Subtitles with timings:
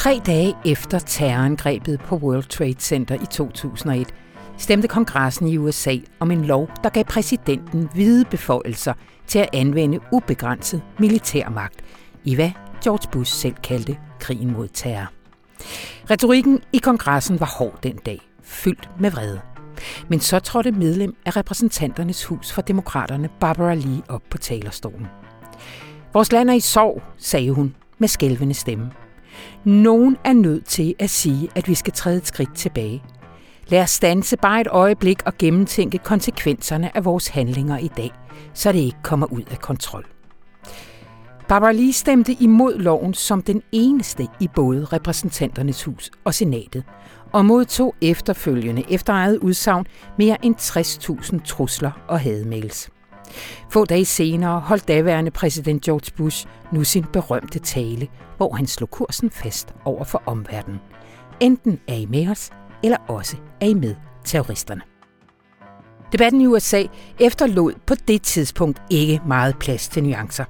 [0.00, 4.14] Tre dage efter terrorangrebet på World Trade Center i 2001,
[4.58, 8.92] stemte kongressen i USA om en lov, der gav præsidenten hvide beføjelser
[9.26, 11.84] til at anvende ubegrænset militærmagt
[12.24, 12.50] i hvad
[12.84, 15.06] George Bush selv kaldte krigen mod terror.
[16.10, 19.40] Retorikken i kongressen var hård den dag, fyldt med vrede.
[20.08, 25.06] Men så trådte medlem af repræsentanternes hus for demokraterne Barbara Lee op på talerstolen.
[26.12, 28.90] Vores land er i sorg, sagde hun med skælvende stemme.
[29.64, 33.02] Nogen er nødt til at sige, at vi skal træde et skridt tilbage.
[33.68, 38.10] Lad os stanse bare et øjeblik og gennemtænke konsekvenserne af vores handlinger i dag,
[38.54, 40.06] så det ikke kommer ud af kontrol.
[41.48, 46.84] Barbara Lee stemte imod loven som den eneste i både repræsentanternes hus og senatet,
[47.32, 49.86] og modtog efterfølgende efter eget udsagn
[50.18, 52.90] mere end 60.000 trusler og hademails.
[53.70, 58.90] Få dage senere holdt daværende præsident George Bush nu sin berømte tale, hvor han slog
[58.90, 60.80] kursen fast over for omverdenen.
[61.40, 62.50] Enten er I med os,
[62.82, 64.80] eller også er I med terroristerne.
[66.12, 66.84] Debatten i USA
[67.20, 70.44] efterlod på det tidspunkt ikke meget plads til nuancer.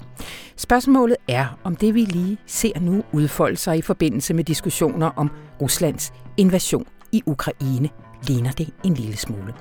[0.56, 5.30] Spørgsmålet er, om det vi lige ser nu udfolde sig i forbindelse med diskussioner om
[5.60, 7.88] Ruslands invasion i Ukraine,
[8.22, 9.54] ligner det en lille smule.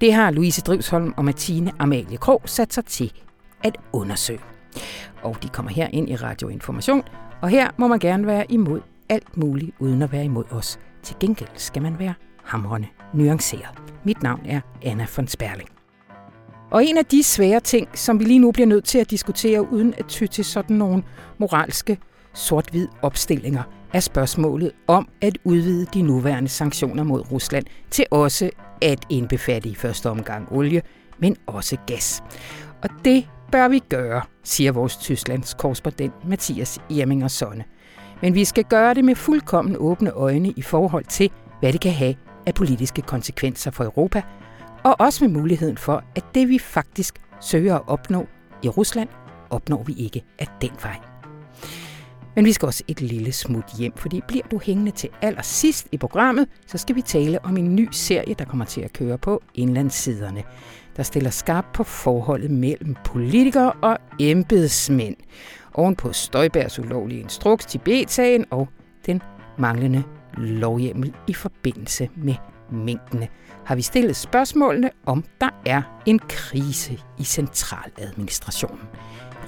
[0.00, 3.12] Det har Louise Drivsholm og Martine Amalie Krog sat sig til
[3.64, 4.40] at undersøge.
[5.22, 7.02] Og de kommer her ind i Radioinformation,
[7.42, 10.78] og her må man gerne være imod alt muligt uden at være imod os.
[11.02, 13.82] Til gengæld skal man være hamrende nuanceret.
[14.04, 15.68] Mit navn er Anna von Sperling.
[16.70, 19.72] Og en af de svære ting, som vi lige nu bliver nødt til at diskutere
[19.72, 21.02] uden at ty til sådan nogle
[21.38, 21.98] moralske
[22.34, 23.62] sort-hvid opstillinger,
[23.96, 28.50] er spørgsmålet om at udvide de nuværende sanktioner mod Rusland til også
[28.82, 30.82] at indbefatte i første omgang olie,
[31.18, 32.22] men også gas.
[32.82, 37.64] Og det bør vi gøre, siger vores Tysklands korrespondent Mathias Jerminger Sonne.
[38.22, 41.30] Men vi skal gøre det med fuldkommen åbne øjne i forhold til,
[41.60, 42.14] hvad det kan have
[42.46, 44.22] af politiske konsekvenser for Europa,
[44.84, 48.26] og også med muligheden for, at det vi faktisk søger at opnå
[48.62, 49.08] i Rusland,
[49.50, 51.15] opnår vi ikke af den vej.
[52.36, 55.96] Men vi skal også et lille smut hjem, fordi bliver du hængende til allersidst i
[55.96, 59.42] programmet, så skal vi tale om en ny serie, der kommer til at køre på
[59.54, 60.42] indlandssiderne,
[60.96, 65.16] der stiller skarp på forholdet mellem politikere og embedsmænd,
[65.74, 68.68] oven på Støjbergs ulovlige instruks til B-sagen og
[69.06, 69.22] den
[69.58, 70.02] manglende
[70.36, 72.34] lovhjemmel i forbindelse med
[72.70, 73.28] mængdene,
[73.64, 78.84] har vi stillet spørgsmålene, om der er en krise i centraladministrationen.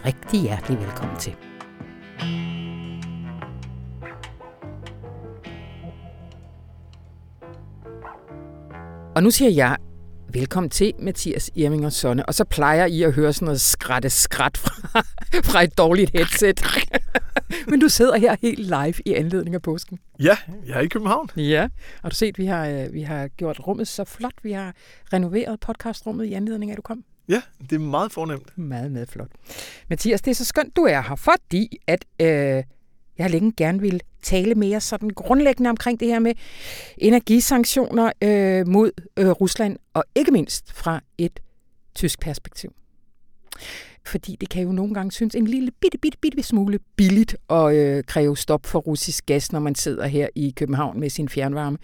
[0.05, 1.37] Rigtig hjertelig velkommen til.
[9.19, 9.77] Og nu siger jeg
[10.33, 14.57] velkommen til Mathias Irminger Sonne, og så plejer I at høre sådan noget skrætte skræt
[14.57, 15.01] fra,
[15.51, 16.65] fra et dårligt headset.
[17.71, 19.99] Men du sidder her helt live i anledning af påsken.
[20.19, 20.37] Ja,
[20.67, 21.31] jeg er i København.
[21.37, 21.69] Ja,
[22.03, 24.35] og du set, vi har, øh, vi har gjort rummet så flot.
[24.43, 24.75] Vi har
[25.13, 27.05] renoveret podcastrummet i anledning af, at du kom.
[27.29, 28.59] Ja, det er meget fornemt.
[28.59, 29.31] Meget, meget flot.
[29.89, 32.63] Mathias, det er så skønt, du er her, fordi at øh,
[33.19, 36.35] jeg har længe gerne vil tale mere sådan grundlæggende omkring det her med
[36.99, 41.41] energisanktioner øh, mod øh, Rusland, og ikke mindst fra et
[41.95, 42.73] tysk perspektiv
[44.09, 47.75] fordi det kan jo nogle gange synes en lille bitte, bitte, bitte smule billigt at
[47.75, 51.79] øh, kræve stop for russisk gas, når man sidder her i København med sin fjernvarme.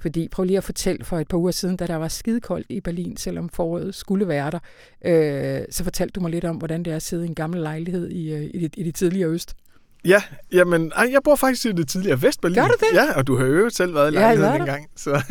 [0.00, 2.80] Fordi prøv lige at fortælle for et par uger siden, da der var skidekoldt i
[2.80, 4.58] Berlin, selvom foråret skulle være der,
[5.04, 7.60] øh, så fortalte du mig lidt om, hvordan det er at sidde i en gammel
[7.60, 9.54] lejlighed i, øh, i, det, i det tidligere øst.
[10.04, 10.22] Ja,
[10.52, 12.54] jamen, ej, jeg bor faktisk i det tidligere Vestberlin.
[12.54, 12.96] Gør du det?
[12.96, 14.88] Ja, og du har jo selv været i lejligheden ja, engang.
[14.96, 15.22] Så.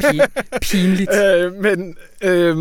[0.62, 1.12] Pinligt.
[1.24, 2.58] øh, men øh,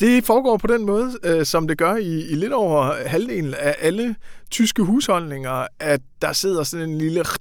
[0.00, 3.76] det foregår på den måde, øh, som det gør i, i lidt over halvdelen af
[3.80, 4.16] alle
[4.50, 7.24] tyske husholdninger, at der sidder sådan en lille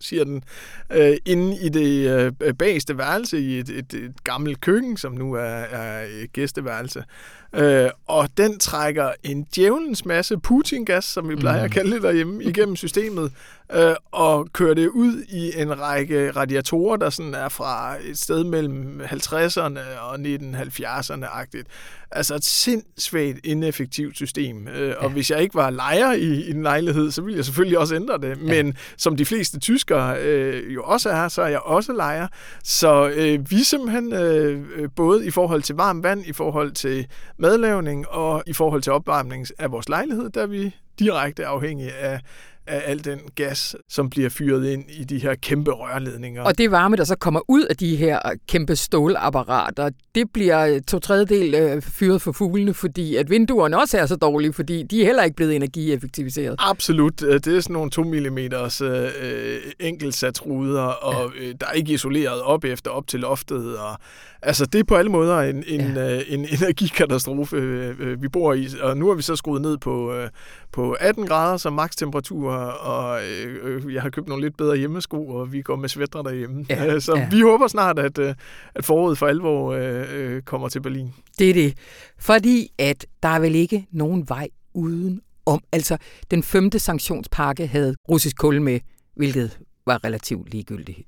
[0.00, 0.44] siger den,
[0.90, 2.10] øh, inde i det
[2.42, 7.04] øh, bageste værelse i et, et, et gammelt køkken, som nu er, er gæsteværelse.
[7.54, 11.64] Øh, og den trækker en djævelens masse Putin-gas, som vi plejer mm.
[11.64, 13.32] at kalde det derhjemme, igennem systemet,
[13.74, 18.44] øh, og kører det ud i en række radiatorer, der sådan er fra et sted
[18.44, 21.66] mellem 50'erne og 1970'erne-agtigt.
[22.10, 24.68] Altså et sindssygt ineffektivt system.
[24.68, 24.94] Øh, ja.
[24.94, 27.94] Og hvis jeg ikke var lejer i, i en lejlighed, så ville jeg selvfølgelig også
[27.94, 28.42] ændre det.
[28.42, 28.72] Men ja.
[28.96, 32.26] som de fleste tyskere øh, jo også er, så er jeg også lejer.
[32.64, 37.06] Så øh, vi simpelthen, øh, både i forhold til varmt vand, i forhold til
[37.42, 42.20] madlavning og i forhold til opvarmning af vores lejlighed, der er vi direkte afhængige af
[42.66, 46.42] af al den gas, som bliver fyret ind i de her kæmpe rørledninger.
[46.42, 50.98] Og det varme, der så kommer ud af de her kæmpe stålapparater, det bliver to
[50.98, 55.06] tredjedel øh, fyret for fuglene, fordi at vinduerne også er så dårlige, fordi de er
[55.06, 56.56] heller ikke blevet energieffektiviseret.
[56.58, 57.22] Absolut.
[57.22, 58.38] Øh, det er sådan nogle 2 mm
[58.82, 61.44] øh, enkeltsatsruder, og ja.
[61.44, 63.78] øh, der er ikke isoleret op efter op til loftet.
[63.78, 63.98] Og,
[64.42, 66.16] altså, det er på alle måder en, en, ja.
[66.16, 68.68] øh, en energikatastrofe, øh, vi bor i.
[68.80, 70.28] Og nu har vi så skruet ned på, øh,
[70.72, 75.52] på 18 grader som makstemperatur, og øh, jeg har købt nogle lidt bedre hjemmesko, og
[75.52, 76.66] vi går med svætter derhjemme.
[76.70, 76.98] Ja.
[77.00, 77.28] Så ja.
[77.30, 78.34] vi håber snart, at, øh,
[78.74, 81.14] at foråret for alvor øh, øh, kommer til Berlin.
[81.38, 81.74] Det er det.
[82.18, 85.60] Fordi at der er vel ikke nogen vej uden om.
[85.72, 85.96] Altså,
[86.30, 88.80] den femte sanktionspakke havde russisk kul med,
[89.16, 90.98] hvilket var relativt ligegyldigt.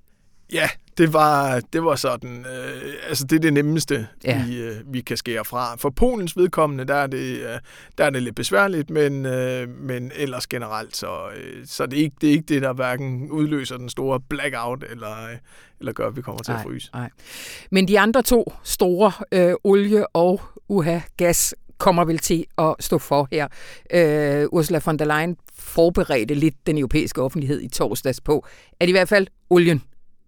[0.52, 0.68] Ja,
[0.98, 4.44] det var, det var sådan, øh, altså det er det nemmeste, ja.
[4.46, 5.76] vi, øh, vi kan skære fra.
[5.76, 7.58] For Polens vedkommende, der er det, øh,
[7.98, 12.02] der er det lidt besværligt, men, øh, men ellers generelt, så, øh, så det, er
[12.02, 15.36] ikke, det er ikke det, der hverken udløser den store blackout, eller, øh,
[15.80, 16.90] eller gør, at vi kommer til ej, at fryse.
[16.94, 17.10] Ej.
[17.70, 22.98] Men de andre to store, øh, olie og uha, gas, kommer vel til at stå
[22.98, 23.48] for her.
[23.92, 28.46] Øh, Ursula von der Leyen forberedte lidt den europæiske offentlighed i torsdags på,
[28.80, 29.82] at i hvert fald olien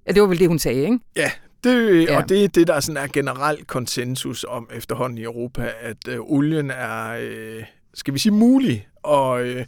[0.07, 0.99] Ja, det var vel det, hun sagde, ikke?
[1.17, 1.31] Ja,
[1.65, 2.17] det, ja.
[2.17, 6.21] og det er det, der sådan er generelt konsensus om efterhånden i Europa, at øh,
[6.21, 7.65] olien er, øh,
[7.95, 8.89] skal vi sige, mulig.
[9.03, 9.65] Og, øh,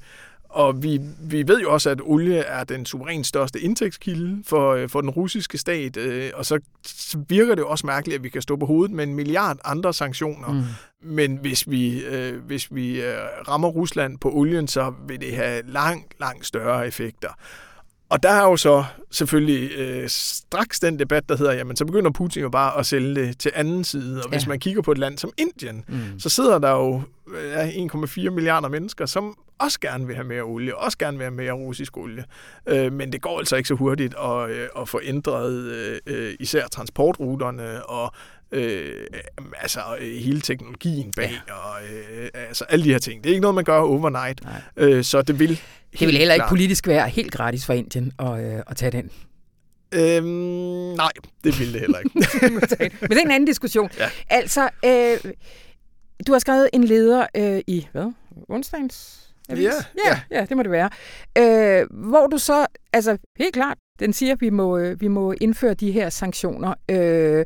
[0.48, 4.88] og vi, vi ved jo også, at olie er den suverænt største indtægtskilde for, øh,
[4.88, 6.60] for den russiske stat, øh, og så
[7.28, 10.52] virker det også mærkeligt, at vi kan stå på hovedet med en milliard andre sanktioner.
[10.52, 10.62] Mm.
[11.02, 13.16] Men hvis vi, øh, hvis vi øh,
[13.48, 17.28] rammer Rusland på olien, så vil det have langt, langt større effekter.
[18.10, 22.10] Og der er jo så selvfølgelig øh, straks den debat, der hedder, jamen så begynder
[22.10, 24.22] Putin jo bare at sælge det til anden side.
[24.22, 24.48] Og hvis ja.
[24.48, 26.20] man kigger på et land som Indien, mm.
[26.20, 27.02] så sidder der jo
[27.52, 31.34] ja, 1,4 milliarder mennesker, som også gerne vil have mere olie, også gerne vil have
[31.34, 32.24] mere russisk olie.
[32.66, 36.34] Øh, men det går altså ikke så hurtigt at, øh, at få ændret øh, øh
[36.40, 38.12] især transportruterne og
[38.52, 39.06] øh,
[39.60, 41.54] altså hele teknologien bag ja.
[41.54, 43.24] og øh, altså alle de her ting.
[43.24, 44.40] Det er ikke noget, man gør overnight,
[44.76, 45.60] øh, så det vil
[45.92, 46.48] det vil heller ikke klar.
[46.48, 49.10] politisk være helt gratis for Indien at, øh, at tage den.
[49.94, 50.26] Øhm,
[50.96, 51.10] nej,
[51.44, 52.10] det vil det heller ikke.
[53.00, 53.90] Men det er en anden diskussion.
[53.98, 54.08] Ja.
[54.28, 55.32] Altså, øh,
[56.26, 58.12] du har skrevet en leder øh, i, hvad?
[58.48, 59.28] Onsdagens?
[59.48, 59.70] Ja, ja,
[60.06, 60.20] ja.
[60.30, 60.90] ja, det må det være.
[61.38, 65.34] Øh, hvor du så, altså helt klart, den siger, at vi må, øh, vi må
[65.40, 66.74] indføre de her sanktioner.
[66.90, 67.44] Øh,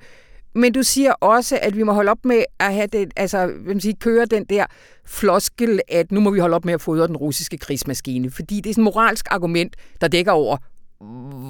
[0.55, 3.81] men du siger også, at vi må holde op med at have det, altså, vil
[3.81, 4.67] sige, køre den der
[5.07, 8.31] floskel, at nu må vi holde op med at fodre den russiske krigsmaskine.
[8.31, 10.57] Fordi det er sådan et moralsk argument, der dækker over,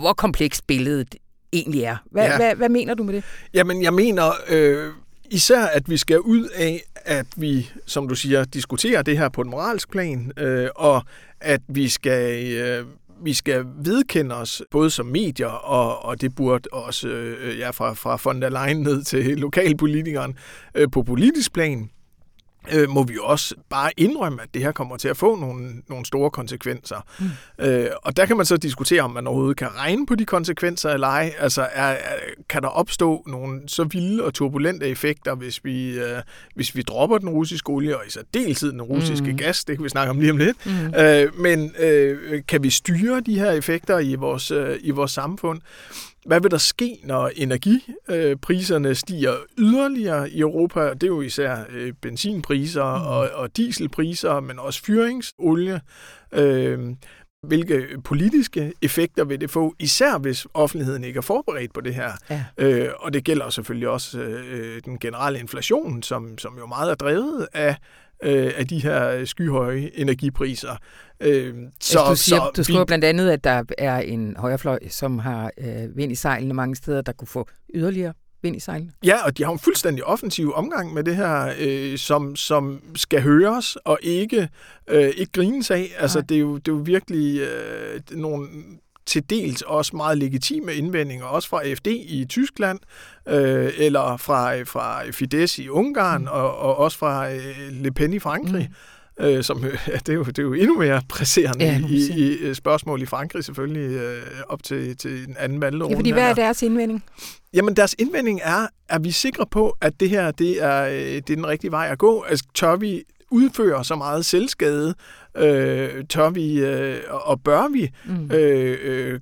[0.00, 1.14] hvor komplekst billedet
[1.52, 1.96] egentlig er.
[2.10, 2.36] Hvad, ja.
[2.36, 3.24] hvad, hvad mener du med det?
[3.54, 4.92] Jamen, jeg mener øh,
[5.30, 9.40] især, at vi skal ud af, at vi, som du siger, diskuterer det her på
[9.40, 11.02] et moralsk plan, øh, og
[11.40, 12.52] at vi skal...
[12.52, 12.84] Øh,
[13.24, 17.92] vi skal vedkende os, både som medier, og, og det burde også øh, ja, fra,
[17.92, 20.36] fra von der Leyen ned til lokalpolitikeren
[20.74, 21.90] øh, på politisk plan,
[22.72, 25.72] øh, må vi jo også bare indrømme, at det her kommer til at få nogle,
[25.88, 27.06] nogle store konsekvenser.
[27.20, 27.64] Mm.
[27.64, 30.90] Øh, og der kan man så diskutere, om man overhovedet kan regne på de konsekvenser
[30.90, 31.34] eller ej.
[31.38, 32.16] Altså, er, er,
[32.48, 36.22] kan der opstå nogle så vilde og turbulente effekter, hvis vi, øh,
[36.54, 39.36] hvis vi dropper den russiske olie, og i særdeleshed den russiske mm.
[39.36, 40.66] gas, det kan vi snakke om lige om lidt.
[40.66, 40.94] Mm.
[40.94, 45.60] Øh, men øh, kan vi styre de her effekter i vores, øh, i vores samfund?
[46.26, 50.94] Hvad vil der ske, når energipriserne stiger yderligere i Europa?
[50.94, 53.06] Det er jo især øh, benzinpriser mm.
[53.06, 55.80] og, og dieselpriser, men også fyringsolie.
[56.32, 56.78] Øh,
[57.42, 62.12] hvilke politiske effekter vil det få, især hvis offentligheden ikke er forberedt på det her.
[62.30, 62.44] Ja.
[62.58, 66.94] Øh, og det gælder selvfølgelig også øh, den generelle inflation, som, som jo meget er
[66.94, 67.76] drevet af
[68.22, 70.76] øh, af de her skyhøje energipriser.
[71.22, 72.84] Øh, så, altså, du, siger, så du skriver vi...
[72.84, 77.02] blandt andet, at der er en højrefløj, som har øh, vind i sejlene mange steder,
[77.02, 78.12] der kunne få yderligere
[78.42, 78.92] vind i sejlene.
[79.04, 83.22] Ja, og de har en fuldstændig offensiv omgang med det her, øh, som, som skal
[83.22, 84.48] høres og ikke,
[84.88, 85.90] øh, ikke grines af.
[85.98, 88.48] Altså, det er, jo, det er jo virkelig øh, nogle
[89.06, 92.78] til dels også meget legitime indvendinger, også fra AFD i Tyskland,
[93.28, 96.28] øh, eller fra, fra Fidesz i Ungarn, mm.
[96.30, 98.68] og, og også fra øh, Le Pen i Frankrig.
[98.70, 98.74] Mm.
[99.20, 102.50] Øh, som, ja, det, er jo, det er jo endnu mere presserende ja, i, i,
[102.50, 105.94] i spørgsmål i Frankrig selvfølgelig øh, op til, til en anden valgrunde.
[105.94, 107.04] Ja, fordi hvad er deres indvending?
[107.54, 111.30] Jamen deres indvending er, er vi sikre på, at det her det er, øh, det
[111.30, 112.22] er den rigtige vej at gå?
[112.22, 114.94] Altså tør vi udføre så meget selvskade,
[115.36, 118.30] øh, tør vi øh, og bør vi mm.
[118.32, 119.20] øh, øh,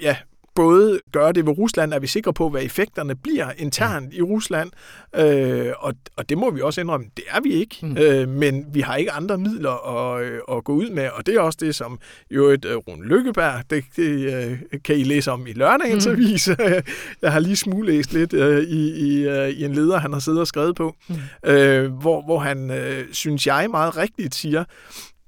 [0.00, 0.16] ja,
[0.54, 4.70] både gøre det ved Rusland, er vi sikre på, hvad effekterne bliver internt i Rusland,
[5.16, 7.96] øh, og, og det må vi også indrømme, det er vi ikke, mm.
[7.96, 11.34] øh, men vi har ikke andre midler at, øh, at gå ud med, og det
[11.34, 11.98] er også det, som
[12.30, 16.12] jo et uh, Rune Lykkeberg, det, det uh, kan I læse om i lørdagens mm.
[16.12, 16.48] avis.
[17.22, 20.40] Jeg har lige smuglæst lidt uh, i, i, uh, i en leder, han har siddet
[20.40, 21.14] og skrevet på, mm.
[21.14, 24.64] uh, hvor, hvor han, uh, synes jeg, meget rigtigt siger,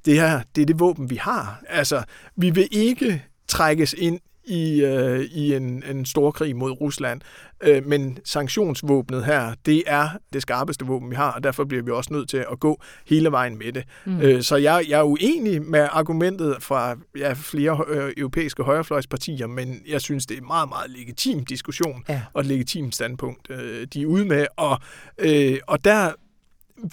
[0.05, 1.63] det her, det er det våben, vi har.
[1.69, 2.03] Altså,
[2.37, 7.21] vi vil ikke trækkes ind i, øh, i en, en stor krig mod Rusland.
[7.63, 11.91] Øh, men sanktionsvåbnet her, det er det skarpeste våben, vi har, og derfor bliver vi
[11.91, 13.85] også nødt til at gå hele vejen med det.
[14.05, 14.21] Mm.
[14.21, 19.83] Øh, så jeg, jeg er uenig med argumentet fra ja, flere øh, europæiske højrefløjspartier, men
[19.89, 22.23] jeg synes, det er en meget, meget legitim diskussion ja.
[22.33, 24.47] og et legitimt standpunkt, øh, de er ude med.
[24.57, 24.79] Og,
[25.19, 26.13] øh, og der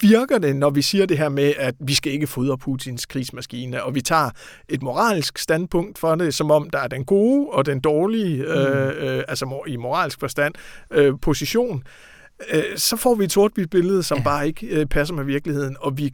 [0.01, 3.83] virker det, når vi siger det her med, at vi skal ikke fodre Putins krigsmaskine,
[3.83, 4.29] og vi tager
[4.69, 8.49] et moralsk standpunkt for det, som om der er den gode og den dårlige, mm.
[8.49, 10.53] øh, øh, altså i moralsk forstand,
[10.91, 11.83] øh, position,
[12.53, 14.23] øh, så får vi et sort billede, som ja.
[14.23, 16.13] bare ikke øh, passer med virkeligheden, og vi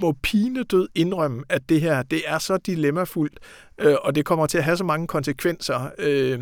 [0.00, 3.38] må pinedød indrømme, at det her, det er så dilemmafuldt,
[3.80, 6.40] øh, og det kommer til at have så mange konsekvenser, øh,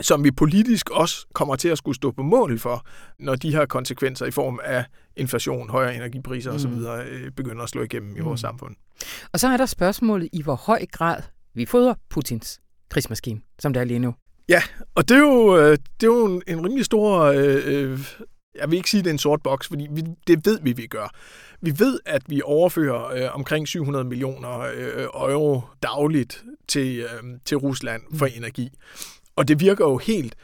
[0.00, 2.86] som vi politisk også kommer til at skulle stå på mål for,
[3.18, 4.84] når de her konsekvenser i form af
[5.16, 6.56] inflation, højere energipriser mm.
[6.56, 6.72] osv.
[7.12, 8.48] Øh, begynder at slå igennem i vores mm.
[8.48, 8.76] samfund.
[9.32, 11.22] Og så er der spørgsmålet, i hvor høj grad
[11.54, 14.14] vi fodrer Putins krigsmaskine, som det er lige nu.
[14.48, 14.62] Ja,
[14.94, 17.20] og det er jo, øh, det er jo en, en rimelig stor...
[17.20, 18.14] Øh, øh,
[18.54, 20.72] jeg vil ikke sige, at det er en sort boks, fordi vi, det ved vi,
[20.72, 21.08] vi gør.
[21.60, 27.56] Vi ved, at vi overfører øh, omkring 700 millioner øh, euro dagligt til, øh, til
[27.56, 28.32] Rusland for mm.
[28.36, 28.70] energi.
[29.36, 30.34] Og det virker jo helt,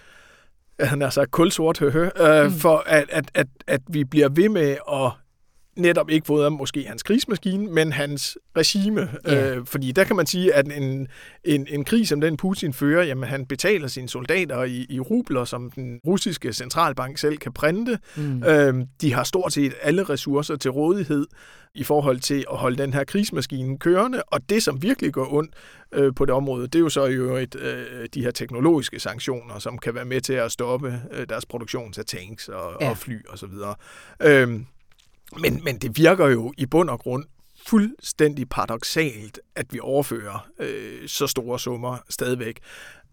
[0.81, 2.53] han er sagt kulsort, høhø, øh, mm.
[2.53, 5.11] for at, at, at, at vi bliver ved med at
[5.79, 9.09] netop ikke fodre måske hans krigsmaskine, men hans regime.
[9.27, 9.57] Ja.
[9.57, 11.09] Øh, fordi der kan man sige, at en,
[11.45, 15.45] en, en krig, som den Putin fører, jamen han betaler sine soldater i, i rubler,
[15.45, 17.99] som den russiske centralbank selv kan printe.
[18.17, 18.43] Mm.
[18.43, 21.27] Øh, de har stort set alle ressourcer til rådighed
[21.75, 25.55] i forhold til at holde den her krigsmaskine kørende, og det, som virkelig går ondt
[25.93, 29.59] øh, på det område, det er jo så jo et, øh, de her teknologiske sanktioner,
[29.59, 32.91] som kan være med til at stoppe øh, deres produktion af tanks og, ja.
[32.91, 33.53] og fly osv.
[34.23, 34.61] Øh,
[35.37, 37.25] men, men det virker jo i bund og grund
[37.67, 42.61] fuldstændig paradoxalt, at vi overfører øh, så store summer stadigvæk.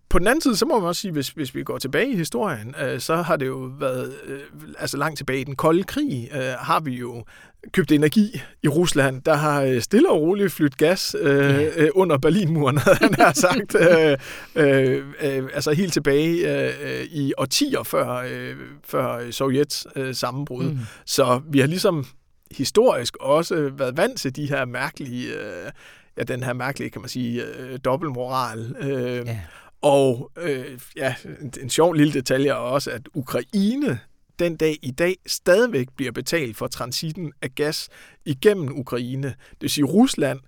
[0.10, 2.16] På den anden side, så må man også sige, hvis, hvis vi går tilbage i
[2.16, 4.40] historien, øh, så har det jo været, øh,
[4.80, 7.24] altså langt tilbage i den kolde krig, øh, har vi jo
[7.72, 11.84] købt energi i Rusland, der har øh, stille og roligt flyttet gas øh, ja.
[11.84, 13.76] Øh, under Berlinmuren, han har sagt.
[13.76, 14.18] øh,
[14.56, 20.64] øh, øh, altså helt tilbage øh, i årtier før, øh, før Sovjets øh, sammenbrud.
[20.64, 20.80] Mm.
[21.06, 22.06] Så vi har ligesom
[22.52, 25.72] historisk også været vant til de her mærkelige, øh,
[26.18, 28.76] ja, den her mærkelige, kan man sige, øh, dobbeltmoral.
[28.80, 29.40] Øh, ja.
[29.86, 34.00] Og øh, ja, en, en sjov lille detalje er også, at Ukraine
[34.40, 37.90] den dag i dag stadigvæk bliver betalt for transitten af gas
[38.26, 39.28] igennem Ukraine.
[39.28, 40.40] Det vil sige, Rusland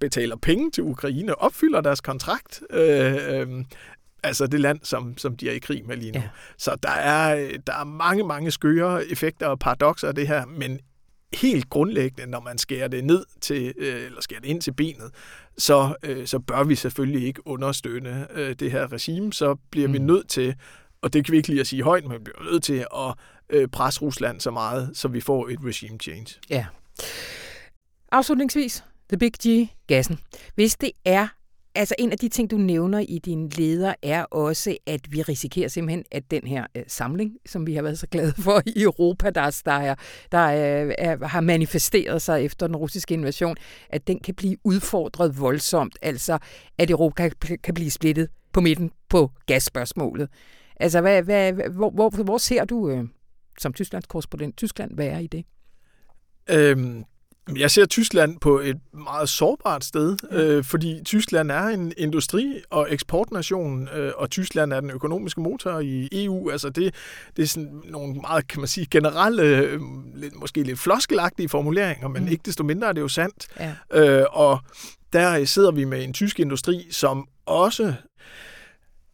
[0.00, 3.64] betaler penge til Ukraine, opfylder deres kontrakt, øh, øh,
[4.22, 6.20] altså det land, som, som de er i krig med lige nu.
[6.20, 6.28] Ja.
[6.58, 10.80] Så der er, der er mange, mange skøre effekter og paradoxer af det her, men
[11.34, 15.10] helt grundlæggende, når man skærer det ned til, øh, eller skærer det ind til benet,
[15.58, 19.32] så, øh, så bør vi selvfølgelig ikke understøtte øh, det her regime.
[19.32, 19.92] Så bliver mm.
[19.94, 20.54] vi nødt til,
[21.02, 23.14] og det kan vi ikke lige at sige højt, men vi bliver nødt til at
[23.50, 26.26] øh, presse Rusland så meget, så vi får et regime change.
[26.50, 26.66] Ja.
[28.12, 30.18] Afslutningsvis, The Big G, gassen.
[30.54, 31.28] Hvis det er
[31.78, 35.68] Altså en af de ting, du nævner i din leder, er også, at vi risikerer
[35.68, 39.30] simpelthen, at den her øh, samling, som vi har været så glade for i Europa,
[39.30, 39.94] der, der, er,
[40.32, 43.56] der er, er, har manifesteret sig efter den russiske invasion,
[43.90, 45.98] at den kan blive udfordret voldsomt.
[46.02, 46.38] Altså,
[46.78, 50.28] at Europa kan, kan blive splittet på midten på gasspørgsmålet.
[50.76, 53.04] Altså, hvad, hvad, hvor, hvor, hvor ser du øh,
[53.58, 55.44] som Tysklands korrespondent Tyskland være i det?
[56.50, 57.04] Øhm,
[57.56, 62.86] jeg ser Tyskland på et meget sårbart sted, øh, fordi Tyskland er en industri- og
[62.90, 66.50] eksportnation, øh, og Tyskland er den økonomiske motor i EU.
[66.50, 66.94] Altså det,
[67.36, 69.80] det er sådan nogle meget, kan man sige, generelle, øh,
[70.14, 72.28] lidt, måske lidt floskelagtige formuleringer, men mm.
[72.28, 73.46] ikke desto mindre er det jo sandt.
[73.60, 73.74] Ja.
[74.20, 74.58] Øh, og
[75.12, 77.94] der sidder vi med en tysk industri, som også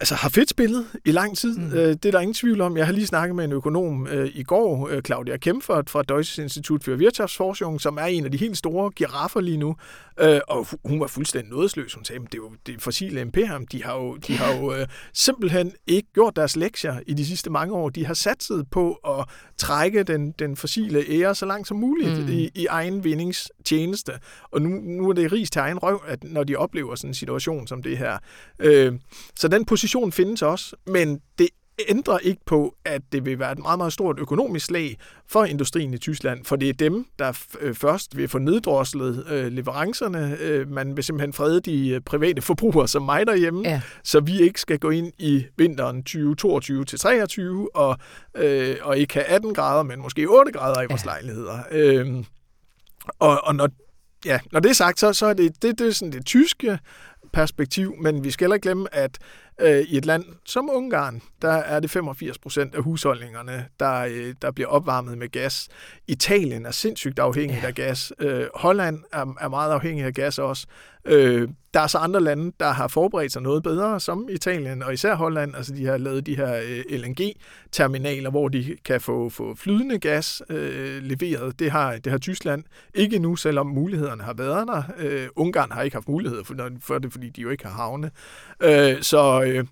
[0.04, 1.58] altså, har fedt spillet i lang tid.
[1.58, 1.72] Mm.
[1.72, 2.76] Øh, det er der ingen tvivl om.
[2.76, 6.38] Jeg har lige snakket med en økonom øh, i går, øh, Claudia Kempfert fra Deutsches
[6.38, 9.76] Institut for Wirtschaftsforschung, som er en af de helt store giraffer lige nu.
[10.20, 11.94] Øh, og hun var fuldstændig nådesløs.
[11.94, 13.66] Hun sagde, at det er jo det fossile imperium.
[13.66, 17.50] De har jo, de har jo øh, simpelthen ikke gjort deres lektier i de sidste
[17.50, 17.88] mange år.
[17.88, 22.28] De har satset på at trække den, den fossile ære så langt som muligt mm.
[22.28, 24.12] i, i egen vindingstjeneste.
[24.50, 27.14] Og nu, nu er det ris til egen røv, at når de oplever sådan en
[27.14, 28.18] situation som det her.
[28.58, 28.92] Øh,
[29.36, 31.48] så den position situation findes også, men det
[31.88, 34.96] ændrer ikke på, at det vil være et meget, meget stort økonomisk slag
[35.28, 39.52] for industrien i Tyskland, for det er dem, der øh, først vil få neddroslet øh,
[39.52, 40.36] leverancerne.
[40.40, 43.80] Øh, man vil simpelthen frede de øh, private forbrugere som mig derhjemme, ja.
[44.04, 47.98] så vi ikke skal gå ind i vinteren 2022 til 23 og,
[48.36, 51.10] øh, og ikke have 18 grader, men måske 8 grader i vores ja.
[51.10, 51.58] lejligheder.
[51.70, 52.24] Øh,
[53.18, 53.68] og, og når,
[54.24, 56.78] ja, når det er sagt, så, så er det, det, det er sådan det tyske
[57.34, 59.18] perspektiv, men vi skal heller ikke glemme, at
[59.60, 64.34] øh, i et land som Ungarn, der er det 85 procent af husholdningerne, der, øh,
[64.42, 65.68] der bliver opvarmet med gas.
[66.08, 67.66] Italien er sindssygt afhængig ja.
[67.66, 68.12] af gas.
[68.18, 70.66] Øh, Holland er, er meget afhængig af gas også.
[71.04, 74.92] Øh, der er så andre lande, der har forberedt sig noget bedre, som Italien og
[74.92, 75.56] især Holland.
[75.56, 80.42] Altså de har lavet de her øh, LNG-terminaler, hvor de kan få, få flydende gas
[80.50, 81.58] øh, leveret.
[81.58, 84.82] Det har, det har Tyskland ikke nu, selvom mulighederne har været der.
[84.98, 88.10] Øh, Ungarn har ikke haft mulighed for, for det, fordi de jo ikke har havne.
[88.62, 89.64] Øh, så øh,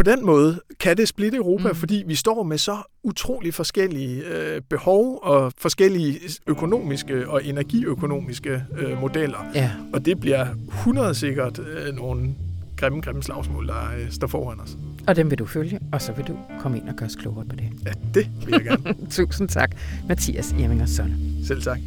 [0.00, 1.74] på den måde kan det splitte Europa, mm.
[1.74, 9.00] fordi vi står med så utrolig forskellige øh, behov og forskellige økonomiske og energiøkonomiske øh,
[9.00, 9.38] modeller.
[9.54, 9.70] Ja.
[9.92, 12.34] Og det bliver 100 sikkert øh, nogle
[12.76, 14.76] grimme, grimme slagsmål, der øh, står foran os.
[15.06, 17.44] Og dem vil du følge, og så vil du komme ind og gøre os klogere
[17.44, 17.64] på det.
[17.86, 18.96] Ja, det vil jeg gerne.
[19.10, 19.70] Tusind tak,
[20.08, 21.14] Mathias Irminger Søn.
[21.46, 21.78] Selv tak.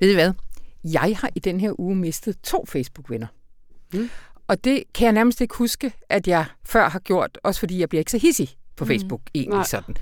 [0.00, 0.32] Ved I hvad?
[0.84, 3.26] Jeg har i den her uge mistet to Facebook-venner.
[3.94, 4.10] Mm.
[4.48, 7.88] Og det kan jeg nærmest ikke huske, at jeg før har gjort, også fordi jeg
[7.88, 8.88] bliver ikke så hissig på mm.
[8.88, 9.30] Facebook, mm.
[9.34, 9.64] egentlig Nej.
[9.64, 9.96] sådan.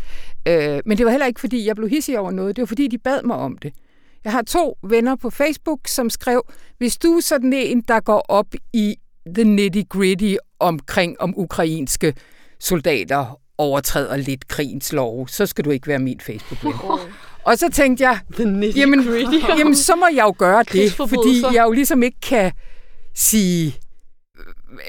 [0.48, 2.56] Øh, men det var heller ikke, fordi jeg blev hissig over noget.
[2.56, 3.72] Det var, fordi de bad mig om det.
[4.24, 6.42] Jeg har to venner på Facebook, som skrev,
[6.78, 8.96] hvis du er sådan en, der går op i
[9.34, 12.14] the nitty-gritty omkring om ukrainske
[12.60, 16.74] soldater overtræder lidt krigens lov, så skal du ikke være min Facebook-ven.
[17.48, 18.18] Og så tænkte jeg,
[18.76, 19.04] jamen,
[19.58, 22.52] jamen så må jeg jo gøre det, fordi jeg jo ligesom ikke kan
[23.14, 23.76] sige,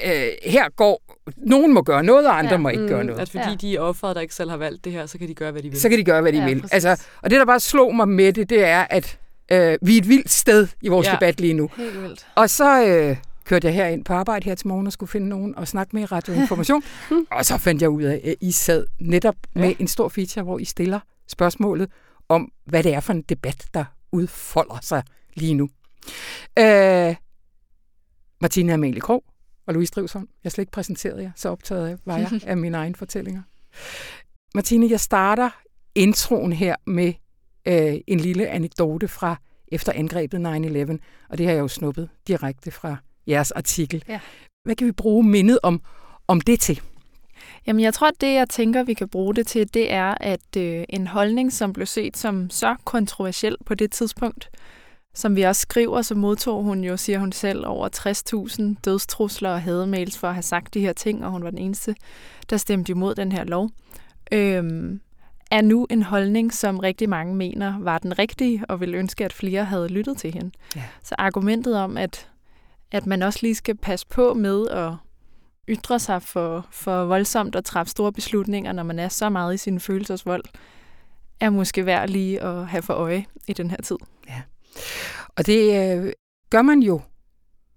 [0.04, 1.02] øh, her går
[1.36, 2.56] nogen må gøre noget, og andre ja.
[2.58, 3.20] må ikke mm, gøre noget.
[3.20, 3.54] At fordi ja.
[3.60, 5.62] de er offeret, der ikke selv har valgt det her, så kan de gøre, hvad
[5.62, 5.80] de vil.
[5.80, 6.64] Så kan de gøre, hvad de ja, vil.
[6.72, 9.18] Altså, og det, der bare slog mig med det, det er, at
[9.52, 11.12] øh, vi er et vildt sted i vores ja.
[11.12, 11.70] debat lige nu.
[11.76, 12.26] Helt vildt.
[12.34, 15.28] Og så øh, kørte jeg her ind på arbejde her til morgen og skulle finde
[15.28, 16.82] nogen og snakke med i radioinformation.
[17.38, 19.60] og så fandt jeg ud af, at I sad netop ja.
[19.60, 21.88] med en stor feature, hvor I stiller spørgsmålet,
[22.30, 25.02] om, hvad det er for en debat, der udfolder sig
[25.34, 25.68] lige nu.
[26.58, 27.16] Øh,
[28.40, 29.24] Martina Amalie Krog
[29.66, 30.28] og Louise Drivsholm.
[30.44, 33.42] Jeg slet ikke præsenteret jer, så optaget var jeg af mine egne fortællinger.
[34.54, 35.50] Martine, jeg starter
[35.94, 37.12] introen her med
[37.66, 39.36] øh, en lille anekdote fra
[39.68, 42.96] efter angrebet 9-11, og det har jeg jo snuppet direkte fra
[43.28, 44.04] jeres artikel.
[44.08, 44.20] Ja.
[44.64, 45.82] Hvad kan vi bruge mindet om,
[46.28, 46.80] om det til?
[47.66, 50.56] Jamen, jeg tror, at det, jeg tænker, vi kan bruge det til, det er, at
[50.56, 54.50] øh, en holdning, som blev set som så kontroversiel på det tidspunkt,
[55.14, 57.88] som vi også skriver, så modtog hun jo, siger hun selv, over
[58.76, 61.58] 60.000 dødstrusler og hademails for at have sagt de her ting, og hun var den
[61.58, 61.94] eneste,
[62.50, 63.70] der stemte imod den her lov.
[64.32, 65.00] Øhm,
[65.50, 69.32] er nu en holdning, som rigtig mange mener var den rigtige, og vil ønske, at
[69.32, 70.50] flere havde lyttet til hende.
[70.76, 70.82] Ja.
[71.02, 72.28] Så argumentet om, at,
[72.92, 74.92] at man også lige skal passe på med at
[75.70, 79.56] ytre sig for, for voldsomt at træffe store beslutninger, når man er så meget i
[79.56, 80.44] sin følelsesvold,
[81.40, 83.96] er måske værd lige at have for øje i den her tid.
[84.28, 84.42] Ja.
[85.36, 86.12] Og det øh,
[86.50, 87.00] gør man jo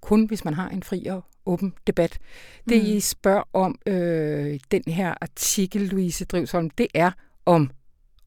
[0.02, 2.20] kun, hvis man har en fri og åben debat.
[2.70, 2.90] Det, mm.
[2.90, 7.12] I spørger om øh, den her artikel, Louise Drivsholm, det er
[7.46, 7.72] om,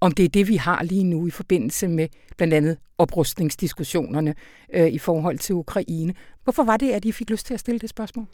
[0.00, 4.34] om det er det, vi har lige nu i forbindelse med blandt andet oprustningsdiskussionerne
[4.74, 6.14] øh, i forhold til Ukraine.
[6.44, 8.26] Hvorfor var det, at I fik lyst til at stille det spørgsmål?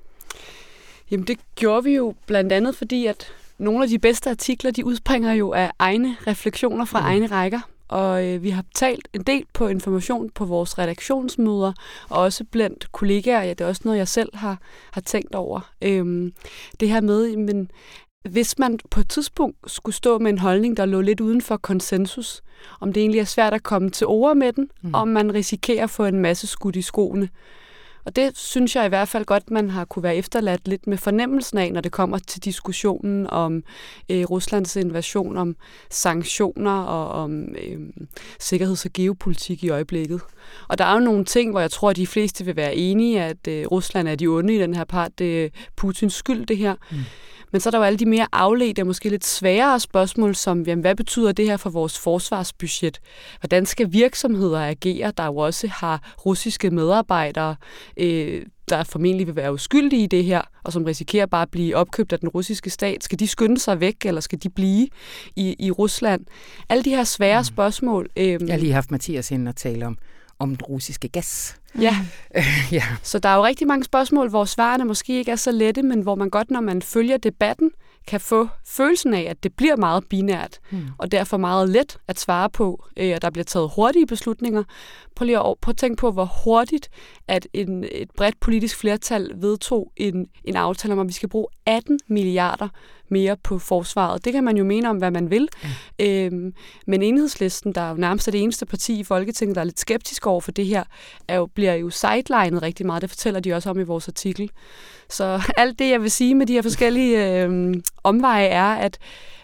[1.12, 3.26] Jamen det gjorde vi jo blandt andet, fordi at
[3.58, 7.06] nogle af de bedste artikler, de udspringer jo af egne refleksioner fra mm.
[7.06, 7.60] egne rækker.
[7.88, 11.72] Og øh, vi har talt en del på information på vores redaktionsmøder,
[12.08, 13.42] og også blandt kollegaer.
[13.42, 14.58] Ja, det er også noget, jeg selv har,
[14.90, 15.60] har tænkt over.
[15.82, 16.32] Øhm,
[16.80, 17.70] det her med, men
[18.30, 21.56] hvis man på et tidspunkt skulle stå med en holdning, der lå lidt uden for
[21.56, 22.42] konsensus,
[22.80, 24.94] om det egentlig er svært at komme til ord med den, mm.
[24.94, 27.28] om man risikerer at få en masse skudt i skoene,
[28.04, 30.98] Og det synes jeg i hvert fald godt, man har kunne være efterladt lidt med
[30.98, 33.62] fornemmelsen af, når det kommer til diskussionen om
[34.08, 35.56] øh, Ruslands invasion, om
[35.90, 37.80] sanktioner og om øh,
[38.40, 40.20] sikkerheds- og geopolitik i øjeblikket.
[40.68, 43.22] Og der er jo nogle ting, hvor jeg tror, at de fleste vil være enige,
[43.22, 45.18] at øh, Rusland er de onde i den her part.
[45.18, 46.74] Det er Putins skyld, det her.
[46.90, 46.96] Mm.
[47.52, 50.62] Men så er der jo alle de mere afledte og måske lidt sværere spørgsmål, som
[50.62, 53.00] jamen, hvad betyder det her for vores forsvarsbudget?
[53.40, 57.56] Hvordan skal virksomheder agere, der jo også har russiske medarbejdere,
[57.96, 61.76] øh, der formentlig vil være uskyldige i det her, og som risikerer bare at blive
[61.76, 63.04] opkøbt af den russiske stat?
[63.04, 64.88] Skal de skynde sig væk, eller skal de blive
[65.36, 66.24] i, i Rusland?
[66.68, 67.44] Alle de her svære mm.
[67.44, 68.08] spørgsmål.
[68.16, 69.98] Øh, Jeg har lige haft Mathias ind og tale om,
[70.38, 71.56] om den russiske gas.
[71.80, 71.96] Ja.
[72.72, 72.84] ja.
[73.02, 76.00] Så der er jo rigtig mange spørgsmål, hvor svarene måske ikke er så lette, men
[76.00, 77.70] hvor man godt, når man følger debatten,
[78.06, 80.86] kan få følelsen af, at det bliver meget binært, mm.
[80.98, 84.64] og derfor meget let at svare på, øh, og der bliver taget hurtige beslutninger.
[85.16, 86.88] Prøv lige at, prøv at tænke på, hvor hurtigt
[87.28, 91.46] at en, et bredt politisk flertal vedtog en, en aftale om, at vi skal bruge
[91.66, 92.68] 18 milliarder
[93.12, 94.24] mere på forsvaret.
[94.24, 95.48] Det kan man jo mene om, hvad man vil.
[95.62, 95.68] Mm.
[96.06, 96.54] Øhm,
[96.86, 100.26] men enhedslisten, der er jo nærmest det eneste parti i Folketinget, der er lidt skeptisk
[100.26, 100.84] over for det her,
[101.28, 103.02] er jo, bliver jo sidelinet rigtig meget.
[103.02, 104.50] Det fortæller de også om i vores artikel.
[105.10, 108.98] Så alt det, jeg vil sige med de her forskellige øh, omveje, er, at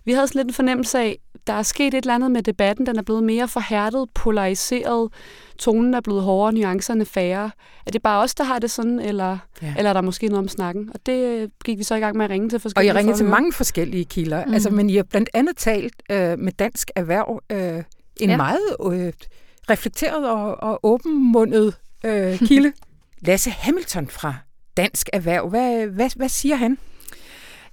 [0.04, 2.86] vi havde sådan lidt en fornemmelse af, der er sket et eller andet med debatten.
[2.86, 5.12] Den er blevet mere forhærdet, polariseret.
[5.58, 7.50] Tonen er blevet hårdere, nuancerne færre.
[7.86, 9.74] Er det bare os, der har det sådan, eller, ja.
[9.76, 10.90] eller er der måske noget om snakken?
[10.94, 13.00] Og det øh, gik vi så i gang med at ringe til forskellige Og jeg
[13.00, 14.44] ringede til mange forskellige kilder.
[14.44, 14.54] Mm.
[14.54, 17.42] Altså, men I har blandt andet talt øh, med Dansk Erhverv.
[17.50, 17.82] Øh,
[18.20, 18.36] en ja.
[18.36, 19.12] meget øh,
[19.70, 22.72] reflekteret og, og åbenmundet øh, kilde.
[23.26, 24.34] Lasse Hamilton fra
[24.76, 25.48] Dansk Erhverv.
[25.48, 26.78] Hvad, hvad, hvad siger han?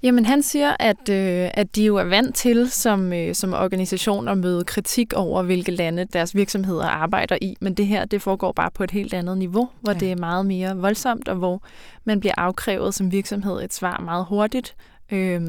[0.05, 4.27] Jamen han siger, at, øh, at de jo er vant til som, øh, som organisation
[4.27, 7.55] at møde kritik over, hvilke lande deres virksomheder arbejder i.
[7.61, 9.99] Men det her, det foregår bare på et helt andet niveau, hvor ja.
[9.99, 11.63] det er meget mere voldsomt, og hvor
[12.03, 14.75] man bliver afkrævet som virksomhed et svar meget hurtigt,
[15.11, 15.41] øh,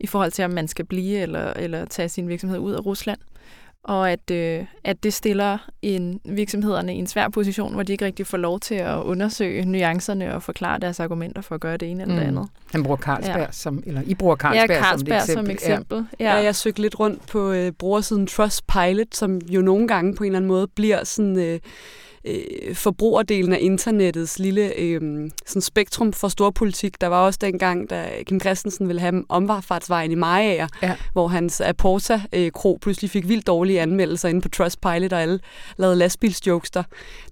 [0.00, 3.18] i forhold til, om man skal blive eller, eller tage sin virksomhed ud af Rusland
[3.84, 8.04] og at, øh, at det stiller en, virksomhederne i en svær position, hvor de ikke
[8.04, 11.90] rigtig får lov til at undersøge nuancerne og forklare deres argumenter for at gøre det
[11.90, 12.28] ene eller det mm.
[12.28, 12.50] andet.
[12.72, 13.46] Han bruger Carlsberg ja.
[13.50, 15.58] som, eller I bruger Carlsberg, ja, Carlsberg som eksempel.
[15.58, 16.06] Som eksempel.
[16.20, 16.36] Ja.
[16.36, 16.44] ja.
[16.44, 20.38] jeg søgte lidt rundt på øh, brugersiden Trustpilot, som jo nogle gange på en eller
[20.38, 21.38] anden måde bliver sådan...
[21.38, 21.60] Øh,
[22.24, 27.00] øh, forbrugerdelen af internettets lille øh, sådan spektrum for storpolitik.
[27.00, 30.96] Der var også dengang, da Kim Christensen ville have omfartsvejen i Majager, ja.
[31.12, 35.40] hvor hans Aporta øh, Kro pludselig fik vildt dårlige anmeldelser inde på Trustpilot, og alle
[35.76, 36.82] lavede lastbilsjokes der.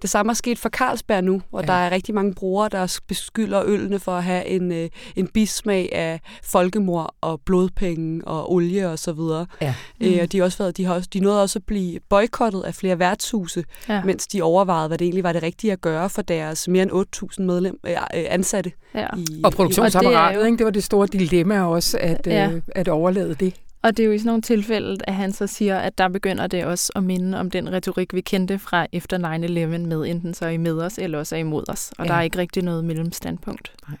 [0.01, 1.65] Det samme er sket for Carlsberg nu, hvor ja.
[1.65, 5.89] der er rigtig mange brugere, der beskylder ølene for at have en, øh, en bismag
[5.91, 9.45] af folkemord og blodpenge og olie og så videre.
[9.61, 9.75] Ja.
[9.99, 10.07] Mm.
[10.07, 12.61] Øh, og de, har også været, de, har også, de nåede også at blive boykottet
[12.61, 14.03] af flere værtshuse, ja.
[14.03, 16.83] mens de overvejede overvejet, hvad det egentlig var det rigtige at gøre for deres mere
[16.83, 18.71] end 8.000 medlem, øh, øh, ansatte.
[18.95, 19.07] Ja.
[19.17, 20.57] I, og produktionsapparatet, det, jo...
[20.57, 22.51] det var det store dilemma også, at, ja.
[22.51, 23.53] øh, at overlade det.
[23.83, 26.47] Og det er jo i sådan nogle tilfælde, at han så siger, at der begynder
[26.47, 30.45] det også at minde om den retorik, vi kendte fra efter 9-11 med enten så
[30.45, 31.91] er I med os, eller også er I imod os.
[31.97, 32.11] Og ja.
[32.11, 33.71] der er ikke rigtig noget mellemstandpunkt.
[33.87, 33.97] Nej.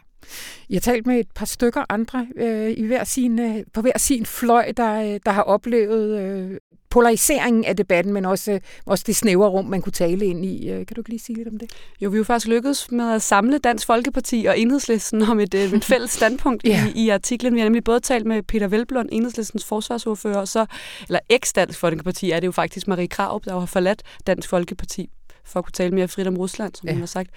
[0.69, 3.97] Jeg har talt med et par stykker andre øh, i hver sin, øh, på hver
[3.97, 6.57] sin fløj, der, der har oplevet øh,
[6.91, 10.69] polariseringen af debatten, men også, også det snævre rum, man kunne tale ind i.
[10.69, 11.71] Øh, kan du lige sige lidt om det?
[12.01, 15.53] Jo, vi er jo faktisk lykkedes med at samle Dansk Folkeparti og Enhedslisten om et,
[15.53, 16.87] øh, et fælles standpunkt ja.
[16.95, 17.53] i, i artiklen.
[17.53, 20.65] Vi har nemlig både talt med Peter Velblom, Enhedslistens forsvarsordfører, og så,
[21.07, 25.09] eller eks-Dansk Folkeparti er det jo faktisk Marie Krav, der har forladt Dansk Folkeparti
[25.45, 26.93] for at kunne tale mere frit om Rusland, som ja.
[26.93, 27.29] hun har sagt.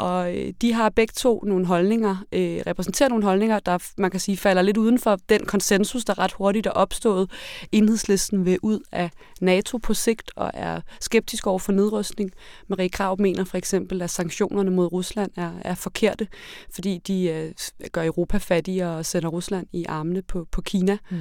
[0.00, 4.20] Og øh, de har begge to nogle holdninger, øh, repræsenterer nogle holdninger, der man kan
[4.20, 7.30] sige falder lidt uden for den konsensus, der ret hurtigt er opstået.
[7.72, 9.10] Enhedslisten vil ud af
[9.40, 12.30] NATO på sigt og er skeptisk over for nedrustning.
[12.68, 16.28] Marie Krav mener for eksempel, at sanktionerne mod Rusland er, er forkerte,
[16.74, 17.52] fordi de øh,
[17.92, 20.98] gør Europa fattigere og sender Rusland i armene på, på Kina.
[21.10, 21.18] Mm.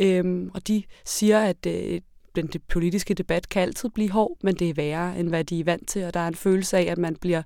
[0.00, 2.00] Øhm, og de siger, at øh,
[2.36, 5.64] den politiske debat kan altid blive hård, men det er værre, end hvad de er
[5.64, 7.42] vant til, og der er en følelse af, at man bliver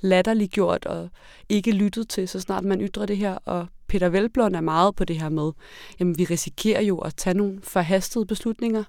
[0.00, 1.08] latterliggjort og
[1.48, 5.04] ikke lyttet til, så snart man ytrer det her, og Peter Velblom er meget på
[5.04, 5.52] det her med,
[6.00, 8.84] jamen vi risikerer jo at tage nogle forhastede beslutninger,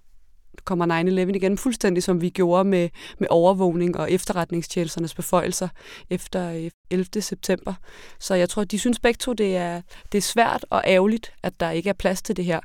[0.65, 5.67] kommer 9-11 igen, fuldstændig som vi gjorde med, med overvågning og efterretningstjenesternes beføjelser
[6.09, 7.05] efter 11.
[7.15, 7.73] Øh, september.
[8.19, 11.59] Så jeg tror, de synes begge to, det er, det er svært og ærgerligt, at
[11.59, 12.59] der ikke er plads til det her.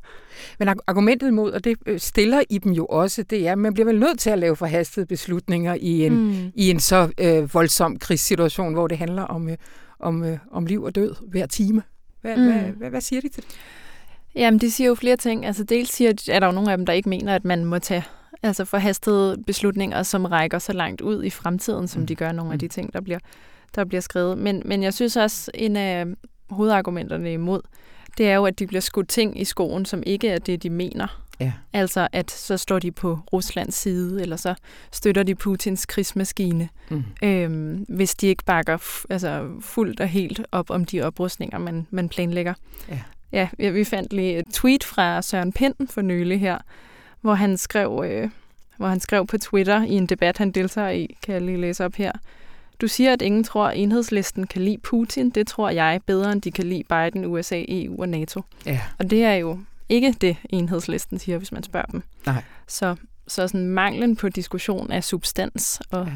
[0.59, 3.75] Men argumentet imod, og det øh, stiller i dem jo også, det er, at man
[3.75, 6.53] bliver vel nødt til at lave forhastede beslutninger i en, mm.
[6.55, 9.57] i en så øh, voldsom krigssituation, hvor det handler om, øh,
[10.01, 11.83] om, øh, om liv og død hver time.
[12.21, 12.45] Hvad, mm.
[12.45, 13.57] hvad, hvad, hvad siger de til det?
[14.37, 15.47] Jamen, de siger jo flere ting.
[15.47, 17.79] Altså, dels siger, er der jo nogle af dem, der ikke mener, at man må
[17.79, 18.05] tage
[18.43, 22.07] altså forhastede beslutninger, som rækker så langt ud i fremtiden, som mm.
[22.07, 22.71] de gør nogle af de mm.
[22.71, 23.19] ting, der bliver,
[23.75, 24.39] der bliver skrevet.
[24.39, 26.07] Men, men jeg synes også, en af
[26.51, 27.61] hovedargumenterne imod,
[28.19, 30.71] det er jo, at de bliver skudt ting i skoen, som ikke er det, de
[30.71, 31.23] mener.
[31.41, 31.53] Ja.
[31.73, 34.55] Altså, at så står de på Ruslands side, eller så
[34.93, 37.05] støtter de Putins krigsmaskine, Mm.
[37.23, 38.79] øhm, hvis de ikke bakker
[39.11, 42.55] altså, fuldt og helt op om de oprustninger, man, man planlægger.
[42.89, 43.01] Ja.
[43.33, 46.59] Ja, vi, fandt lige et tweet fra Søren Pind for nylig her,
[47.21, 48.31] hvor han skrev, øh,
[48.77, 51.85] hvor han skrev på Twitter i en debat, han deltager i, kan jeg lige læse
[51.85, 52.13] op her.
[52.81, 55.31] Du siger, at ingen tror, at enhedslisten kan lide Putin.
[55.31, 58.43] Det tror jeg bedre, end de kan lide Biden, USA, EU og NATO.
[58.67, 58.81] Ja.
[58.99, 59.59] Og det er jo
[59.89, 62.03] ikke det, enhedslisten siger, hvis man spørger dem.
[62.27, 62.43] Nej.
[62.67, 62.97] Så,
[63.29, 66.13] så sådan manglen på diskussion af substans og Ja.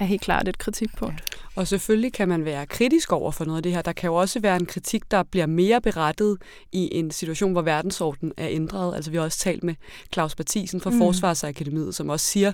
[0.00, 0.04] Ja.
[0.04, 1.36] er helt klart et kritikpunkt.
[1.56, 3.82] Og selvfølgelig kan man være kritisk over for noget af det her.
[3.82, 6.38] Der kan jo også være en kritik, der bliver mere berettet
[6.72, 8.94] i en situation, hvor verdensordenen er ændret.
[8.94, 9.74] Altså vi har også talt med
[10.12, 10.98] Claus Mathisen fra mm.
[10.98, 12.52] Forsvarsakademiet, som også siger,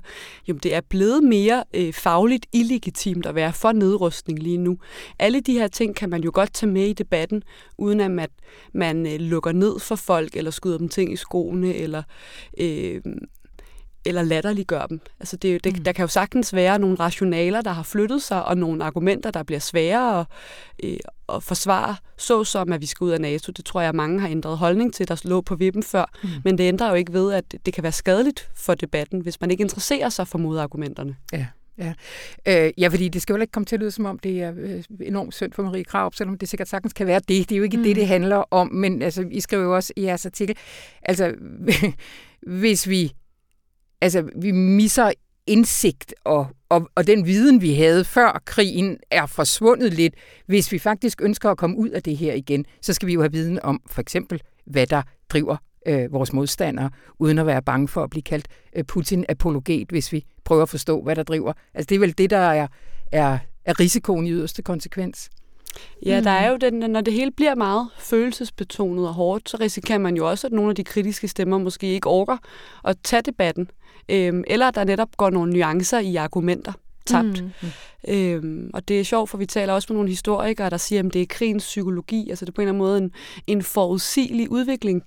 [0.48, 4.78] at det er blevet mere øh, fagligt illegitimt at være for nedrustning lige nu.
[5.18, 7.42] Alle de her ting kan man jo godt tage med i debatten,
[7.78, 8.28] uden at man,
[8.74, 12.02] man øh, lukker ned for folk, eller skyder dem ting i skoene, eller...
[12.58, 13.00] Øh,
[14.06, 15.00] eller latterliggør dem.
[15.20, 15.84] Altså det, det, Mm.
[15.84, 19.42] Der kan jo sagtens være nogle rationaler, der har flyttet sig, og nogle argumenter, der
[19.42, 20.26] bliver svære at,
[20.84, 20.96] øh,
[21.28, 23.52] at forsvare, såsom at vi skal ud af NATO.
[23.52, 26.04] Det tror jeg, mange har ændret holdning til, der lå på vippen før.
[26.22, 26.28] Mm.
[26.44, 29.50] Men det ændrer jo ikke ved, at det kan være skadeligt for debatten, hvis man
[29.50, 31.16] ikke interesserer sig for modargumenterne.
[32.48, 34.52] Øh, ja, fordi det skal jo ikke komme til at lyde, som om det er
[34.56, 37.28] øh, enormt synd for Marie Krav, selvom det sikkert sagtens kan være det.
[37.48, 37.82] Det er jo ikke mm.
[37.82, 40.56] det, det handler om, men altså, I skriver jo også i jeres artikel,
[41.02, 41.34] altså,
[42.60, 43.12] hvis vi,
[44.02, 45.12] altså, vi misser
[45.46, 50.14] indsigt og, og, og den viden, vi havde før krigen, er forsvundet lidt.
[50.46, 53.20] Hvis vi faktisk ønsker at komme ud af det her igen, så skal vi jo
[53.20, 57.88] have viden om for eksempel, hvad der driver øh, vores modstandere, uden at være bange
[57.88, 61.52] for at blive kaldt øh, Putin-apologet, hvis vi prøver at forstå, hvad der driver.
[61.74, 62.66] Altså det er vel det, der er,
[63.12, 65.30] er, er risikoen i yderste konsekvens.
[66.06, 66.24] Ja, Mm.
[66.24, 70.16] der er jo den, når det hele bliver meget følelsesbetonet og hårdt, så risikerer man
[70.16, 72.36] jo også, at nogle af de kritiske stemmer måske ikke orker
[72.84, 73.70] at tage debatten.
[74.08, 76.72] Øhm, eller der netop går nogle nuancer i argumenter
[77.06, 77.44] tabt.
[77.44, 77.50] Mm.
[78.08, 81.14] Øhm, og det er sjovt, for vi taler også med nogle historikere, der siger, at
[81.14, 82.30] det er krigens psykologi.
[82.30, 83.12] Altså det er på en eller anden måde en,
[83.46, 85.02] en forudsigelig udvikling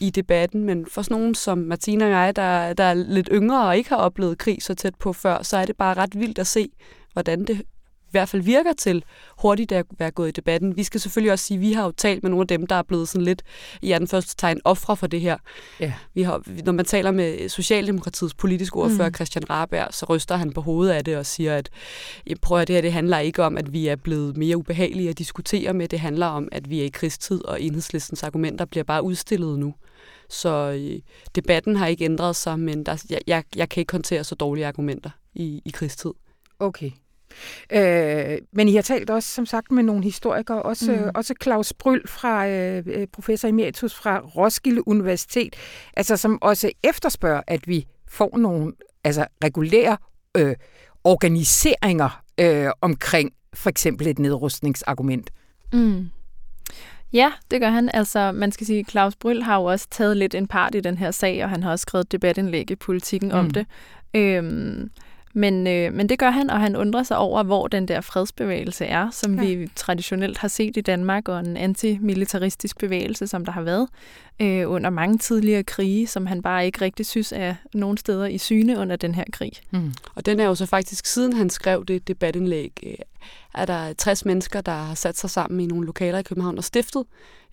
[0.00, 0.64] i debatten.
[0.64, 3.88] Men for sådan nogen som Martina og jeg, der, der er lidt yngre og ikke
[3.90, 6.68] har oplevet krig så tæt på før, så er det bare ret vildt at se,
[7.12, 7.62] hvordan det
[8.10, 9.04] i hvert fald virker til
[9.42, 10.76] hurtigt at være gået i debatten.
[10.76, 12.74] Vi skal selvfølgelig også sige, at vi har jo talt med nogle af dem, der
[12.74, 13.42] er blevet sådan lidt
[13.82, 15.36] i den første tegn ofre for det her.
[15.80, 15.92] Ja.
[16.14, 19.14] Vi har, når man taler med Socialdemokratiets politiske ordfører, Mm.
[19.14, 21.70] Christian Raberg, så ryster han på hovedet af det og siger, at
[22.26, 25.10] "Ja, prøv at det her det handler ikke om, at vi er blevet mere ubehagelige
[25.10, 25.88] at diskutere med.
[25.88, 29.74] Det handler om, at vi er i krigstid, og enhedslistens argumenter bliver bare udstillet nu.
[30.28, 31.00] Så øh,
[31.34, 34.66] debatten har ikke ændret sig, men der, jeg, jeg, jeg kan ikke håndtere så dårlige
[34.66, 36.10] argumenter i, i krigstid.
[36.58, 36.90] Okay.
[37.72, 41.10] Øh, men I har talt også, som sagt, med nogle historikere, også, mm.
[41.14, 45.56] Også Claus Bryl fra øh, øh, professor emeritus fra Roskilde Universitet,
[45.96, 48.72] altså som også efterspørger, at vi får nogle
[49.04, 49.96] altså, regulære
[50.36, 50.54] øh,
[51.04, 55.30] organiseringer øh, omkring for eksempel et nedrustningsargument.
[55.72, 56.10] Mm.
[57.12, 57.90] Ja, det gør han.
[57.94, 60.98] Altså, man skal sige, Claus Bryl har jo også taget lidt en part i den
[60.98, 63.28] her sag, og han har også skrevet et debatindlæg i politikken.
[63.28, 63.38] Mm.
[63.38, 63.66] om det.
[64.14, 64.90] Øhm,
[65.34, 68.84] men, øh, men det gør han, og han undrer sig over, hvor den der fredsbevægelse
[68.84, 69.40] er, som Ja.
[69.54, 73.88] vi traditionelt har set i Danmark, og en antimilitaristisk bevægelse, som der har været
[74.40, 78.38] øh, under mange tidligere krige, som han bare ikke rigtig synes er nogen steder i
[78.38, 79.52] syne under den her krig.
[79.70, 79.92] Mm.
[80.14, 82.94] Og den er jo så faktisk, siden han skrev det debatindlæg, øh,
[83.54, 86.64] er der 60 mennesker, der har sat sig sammen i nogle lokaler i København og
[86.64, 87.04] stiftet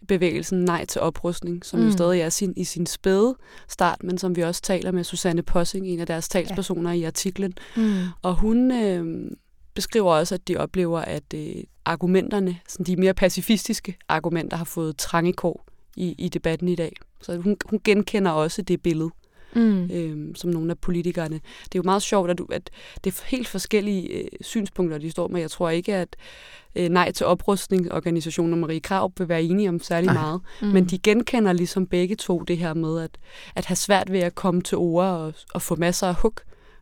[0.07, 1.85] bevægelsen Nej til oprustning, som mm.
[1.85, 3.35] jo stadig er sin, i sin spæde
[3.67, 6.97] start, men som vi også taler med Susanne Possing, en af deres talspersoner ja.
[6.97, 7.53] i artiklen.
[7.77, 8.03] Mm.
[8.21, 9.31] Og hun øh,
[9.73, 14.97] beskriver også, at de oplever, at øh, argumenterne, sådan de mere pacifistiske argumenter, har fået
[14.97, 16.93] trange kår i, i debatten i dag.
[17.21, 19.09] Så hun, hun genkender også det billede
[19.55, 19.91] Mm.
[19.91, 21.35] øh, som nogle af politikerne.
[21.35, 22.69] Det er jo meget sjovt, at, du, at
[23.03, 25.41] det er helt forskellige øh, synspunkter, de står med.
[25.41, 26.15] Jeg tror ikke, at
[26.75, 30.13] øh, nej til oprustning, organisationen og Marie Krav vil være enige om særlig Nej.
[30.13, 30.41] meget.
[30.61, 30.67] Mm.
[30.67, 33.11] Men de genkender ligesom begge to det her med at,
[33.55, 36.33] at have svært ved at komme til ord og, og få masser af hug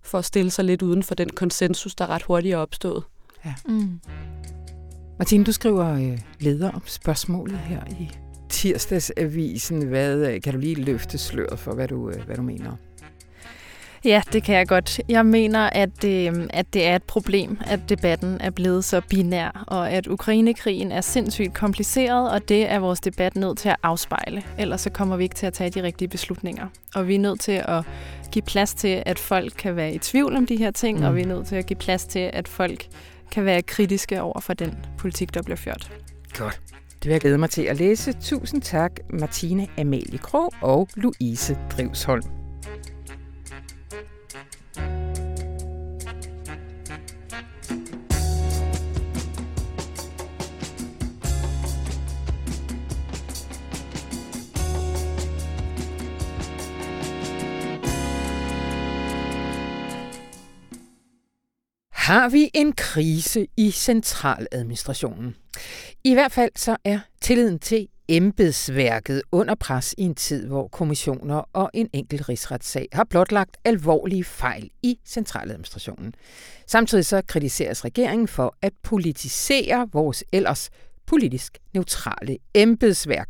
[0.03, 3.03] for at stille sig lidt uden for den konsensus, der ret hurtigt er opstået.
[3.67, 3.99] Mm.
[5.17, 9.87] Martine, du skriver øh, leder om spørgsmålet her i tirsdagsavisen.
[9.87, 12.71] Hvad, øh, kan du lige løfte sløret for, hvad du, øh, hvad du mener?
[14.05, 14.99] Ja, det kan jeg godt.
[15.09, 19.63] Jeg mener, at, øh, at det er et problem, at debatten er blevet så binær,
[19.67, 24.43] og at Ukrainekrigen er sindssygt kompliceret, og det er vores debat nødt til at afspejle.
[24.59, 26.67] Ellers så kommer vi ikke til at tage de rigtige beslutninger.
[26.95, 27.83] Og vi er nødt til at
[28.31, 31.01] give plads til, at folk kan være i tvivl om de her ting, Mm.
[31.03, 31.07] mm.
[31.07, 32.85] og vi er nødt til at give plads til, at folk
[33.31, 35.91] kan være kritiske over for den politik, der bliver ført.
[36.37, 36.61] Godt.
[37.05, 38.13] Det vil jeg glæde mig til at læse.
[38.13, 42.23] Tusind tak, Martine Amalie Krog og Louise Drivsholm.
[61.91, 65.35] Har vi en krise i centraladministrationen?
[66.05, 71.49] I hvert fald så er tilliden til embedsværket under pres i en tid, hvor kommissioner
[71.53, 76.13] og en enkelt rigsretssag har blotlagt alvorlige fejl i centraladministrationen.
[76.67, 80.69] Samtidig så kritiseres regeringen for at politisere vores ellers
[81.05, 83.29] politisk neutrale embedsværk.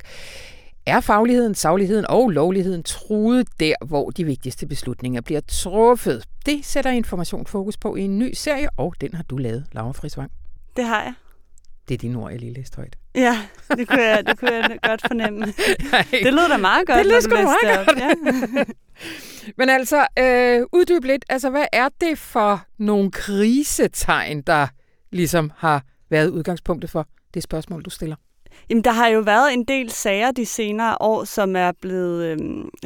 [0.86, 6.24] Er fagligheden, sagligheden og lovligheden truet der, hvor de vigtigste beslutninger bliver truffet?
[6.46, 9.92] Det sætter Information fokus på i en ny serie, og den har du lavet, Laura
[9.92, 10.32] Frisvang.
[10.76, 11.14] Det har jeg.
[11.88, 12.96] Det er din ord, jeg lige læste højt.
[13.16, 13.40] Ja,
[13.78, 15.46] det kunne jeg, det kunne jeg godt fornemme.
[16.12, 16.98] Det lød da meget godt.
[16.98, 18.00] Det lød sgu meget godt.
[18.00, 18.14] Ja.
[19.58, 21.26] Men altså, øh, uddyb lidt.
[21.30, 24.68] Altså, hvad er det for nogle krisetegn, der
[25.12, 28.16] ligesom har været udgangspunktet for det spørgsmål, du stiller?
[28.70, 32.38] Jamen, der har jo været en del sager de senere år, som er blevet øh,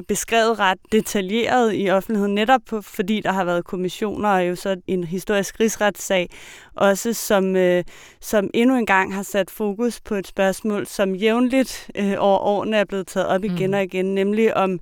[0.07, 4.75] beskrevet ret detaljeret i offentligheden, netop på, fordi der har været kommissioner og jo så
[4.87, 6.29] en historisk rigsretssag,
[6.75, 7.83] også som, øh,
[8.21, 12.77] som endnu en gang har sat fokus på et spørgsmål, som jævnligt øh, over årene
[12.77, 13.73] er blevet taget op igen mm.
[13.73, 14.79] og igen, nemlig om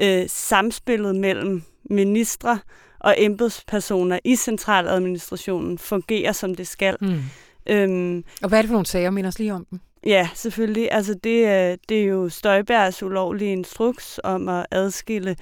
[0.00, 2.58] øh, samspillet mellem ministre
[3.00, 6.96] og embedspersoner i centraladministrationen fungerer, som det skal.
[7.00, 7.20] Mm.
[7.66, 9.10] Øhm, og hvad er det for nogle sager?
[9.10, 9.80] Minder os lige om dem.
[10.06, 10.92] Ja, selvfølgelig.
[10.92, 15.36] Altså det, er, det er jo Støjbergs ulovlige instruks om at adskille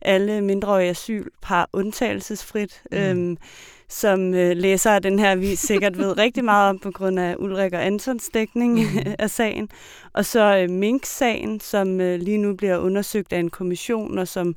[0.00, 2.98] alle mindreårige asylpar undtagelsesfrit, mm.
[2.98, 3.36] øhm,
[3.88, 7.36] som øh, læser af den her avis sikkert ved rigtig meget om på grund af
[7.38, 8.98] Ulrik og Antons dækning mm.
[9.18, 9.68] af sagen.
[10.12, 14.56] Og så øh, Mink-sagen, som øh, lige nu bliver undersøgt af en kommission, og som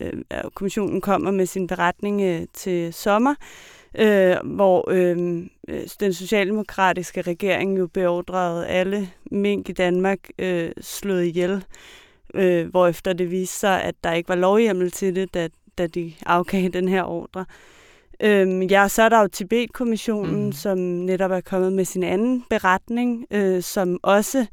[0.00, 0.12] øh,
[0.54, 3.75] kommissionen kommer med sin beretning øh, til sommer øh,
[4.44, 11.64] hvor øh, øh, den socialdemokratiske regering jo beordrede alle mink i Danmark øh, slået ihjel,
[12.34, 16.12] øh, efter det viste sig, at der ikke var lovhjemmel til det, da, da de
[16.26, 17.44] afgav den her ordre.
[18.20, 20.52] Øh, ja, så er der jo Tibet-kommissionen, mm.
[20.52, 24.46] som netop er kommet med sin anden beretning, øh, som også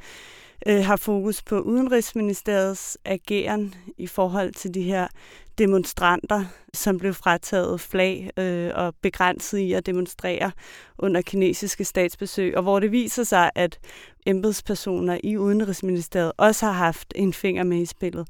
[0.68, 5.08] øh, har fokus på Udenrigsministeriets ageren i forhold til de her
[5.58, 10.52] demonstranter, som blev frataget flag øh, og begrænset i at demonstrere
[10.98, 13.80] under kinesiske statsbesøg, og hvor det viser sig, at
[14.26, 18.28] embedspersoner i Udenrigsministeriet også har haft en finger med i spillet.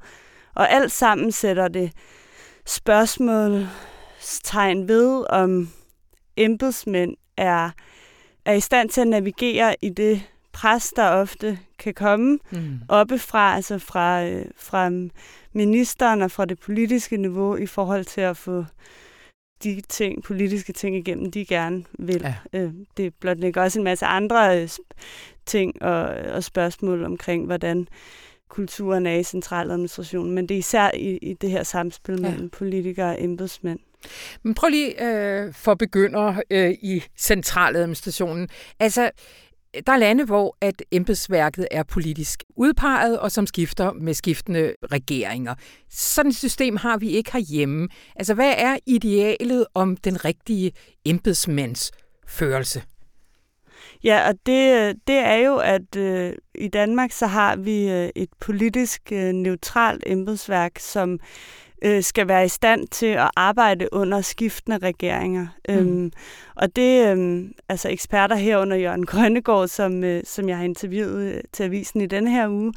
[0.54, 1.92] Og alt sammen sætter det
[2.66, 5.68] spørgsmålstegn ved, om
[6.36, 7.70] embedsmænd er,
[8.44, 10.22] er i stand til at navigere i det
[10.54, 12.78] pres, der ofte kan komme mm.
[12.88, 14.90] oppefra, altså fra, øh, fra
[15.52, 18.64] ministeren og fra det politiske niveau i forhold til at få
[19.64, 22.20] de ting, politiske ting igennem, de gerne vil.
[22.52, 22.60] Ja.
[22.60, 24.68] Øh, det blot lægger også en masse andre øh,
[25.46, 27.88] ting og, og spørgsmål omkring, hvordan
[28.48, 32.20] kulturen er i centraladministrationen, men det er især i, i det her samspil ja.
[32.20, 33.78] mellem politikere og embedsmænd.
[34.42, 38.48] Men prøv lige øh, for begynder øh, i centraladministrationen.
[38.80, 39.10] Altså,
[39.86, 45.54] der er lande, hvor at embedsværket er politisk udpeget, og som skifter med skiftende regeringer.
[45.90, 47.88] Sådan et system har vi ikke herhjemme.
[48.16, 50.72] Altså, hvad er idealet om den rigtige
[51.04, 52.82] embedsmandsførelse?
[54.04, 58.28] Ja, og det, det er jo, at øh, i Danmark så har vi øh, et
[58.40, 61.18] politisk øh, neutralt embedsværk, som øh,
[62.00, 65.46] skal være i stand til at arbejde under skiftende regeringer.
[65.68, 65.74] Mm.
[65.74, 66.12] Øhm,
[66.56, 71.40] og det øh, altså eksperter herunder Jørgen Grønnegård, som, øh, som jeg har interviewet øh,
[71.52, 72.72] til avisen i denne her uge,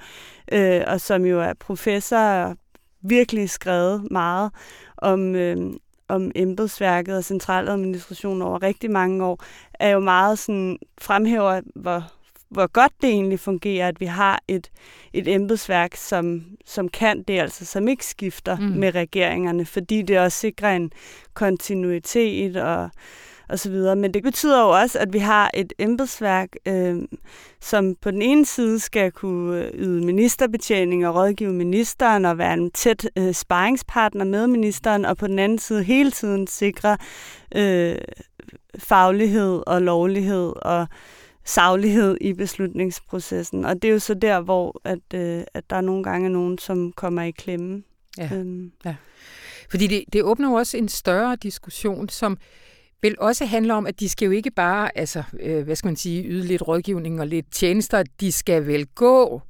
[0.52, 2.58] øh, og som jo er professor og
[3.02, 4.52] virkelig skrevet meget
[4.98, 5.74] om, øh,
[6.08, 12.04] om embedsværket og centraladministrationen over rigtig mange år, er jo meget sådan, fremhæver, hvor
[12.50, 14.72] hvor godt det egentlig fungerer, at vi har et,
[15.14, 18.64] et embedsværk, som, som kan det, altså som ikke skifter mm.
[18.64, 20.92] med regeringerne, fordi det også sikrer en
[21.34, 22.90] kontinuitet og,
[23.50, 23.96] og så videre.
[23.96, 26.98] Men det betyder jo også, at vi har et embedsværk, øh,
[27.62, 32.72] som på den ene side skal kunne yde ministerbetjening og rådgive ministeren og være en
[32.72, 36.98] tæt øh, sparringspartner med ministeren, og på den anden side hele tiden sikre
[37.56, 37.96] øh,
[38.80, 40.88] faglighed og lovlighed og
[41.48, 43.66] saglighed i beslutningsprocessen.
[43.66, 46.58] Og det er jo så der, hvor at, øh, at der er nogle gange nogen,
[46.58, 47.84] som kommer i klemme.
[48.18, 48.72] Ja, øhm.
[48.86, 48.96] ja.
[49.70, 52.38] Fordi det, det åbner jo også en større diskussion, som
[53.02, 55.96] vel også handler om, at de skal jo ikke bare, altså, øh, hvad skal man
[55.96, 58.04] sige, yde lidt rådgivning og lidt tjenester.
[58.20, 59.42] De skal vel gå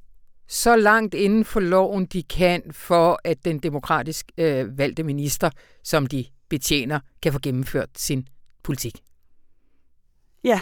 [0.48, 5.50] så langt inden for loven, de kan, for at den demokratisk øh, valgte minister,
[5.84, 8.28] som de betjener, kan få gennemført sin
[8.62, 9.02] politik.
[10.44, 10.60] Ja,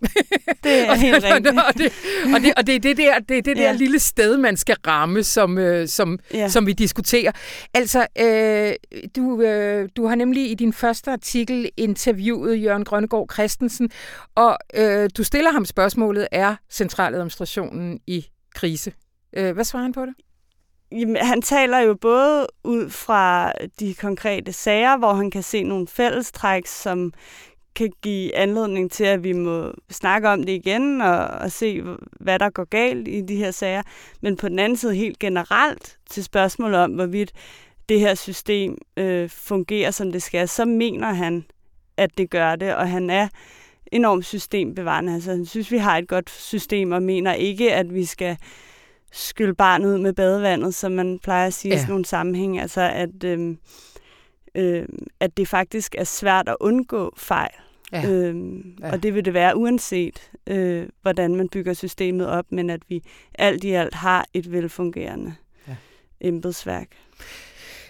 [0.64, 1.46] det er helt rigtigt.
[1.46, 1.92] og, det,
[2.34, 3.72] og, det, og det er det der, det er det der ja.
[3.72, 6.48] lille sted, man skal ramme, som, øh, som, ja.
[6.48, 7.32] som vi diskuterer.
[7.74, 8.72] Altså, øh,
[9.16, 13.90] du, øh, du har nemlig i din første artikel interviewet Jørgen Grønnegård Christensen,
[14.34, 18.92] og øh, du stiller ham spørgsmålet, er centraladministrationen i krise?
[19.36, 20.14] Øh, hvad svarer han på det?
[20.92, 25.86] Jamen, han taler jo både ud fra de konkrete sager, hvor han kan se nogle
[25.86, 27.12] fællestræk, som
[27.76, 31.82] kan give anledning til, at vi må snakke om det igen og, og se,
[32.20, 33.82] hvad der går galt i de her sager.
[34.20, 37.32] Men på den anden side helt generelt til spørgsmålet om, hvorvidt
[37.88, 41.44] det her system øh, fungerer, som det skal, så mener han,
[41.96, 43.28] at det gør det, og han er
[43.92, 45.14] enormt systembevarende.
[45.14, 48.36] Altså, han synes, vi har et godt system, og mener ikke, at vi skal
[49.12, 51.76] skylde barnet ud med badevandet, som man plejer at sige ja.
[51.76, 52.60] i sådan nogle sammenhæng.
[52.60, 53.56] Altså, at, øh,
[54.54, 54.86] øh,
[55.20, 57.54] at det faktisk er svært at undgå fejl.
[57.92, 58.08] Ja.
[58.08, 58.92] Øhm, ja.
[58.92, 63.02] Og det vil det være uanset, øh, hvordan man bygger systemet op, men at vi
[63.34, 65.34] alt i alt har et velfungerende
[65.68, 65.76] ja.
[66.20, 66.88] embedsværk.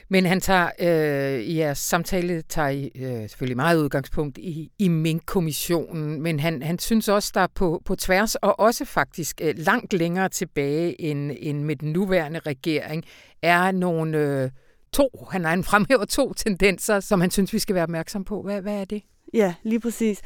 [0.09, 4.89] Men han tager øh, i jeres samtale tager I, øh, selvfølgelig meget udgangspunkt i, i
[4.89, 9.93] Mink-kommissionen, men han, han synes også, der på, på tværs og også faktisk øh, langt
[9.93, 13.05] længere tilbage end, end med den nuværende regering,
[13.43, 14.51] er nogle øh,
[14.93, 18.43] to, han, han fremhæver to tendenser, som han synes, vi skal være opmærksom på.
[18.43, 19.03] Hvad, hvad er det?
[19.35, 20.23] Ja, lige præcis.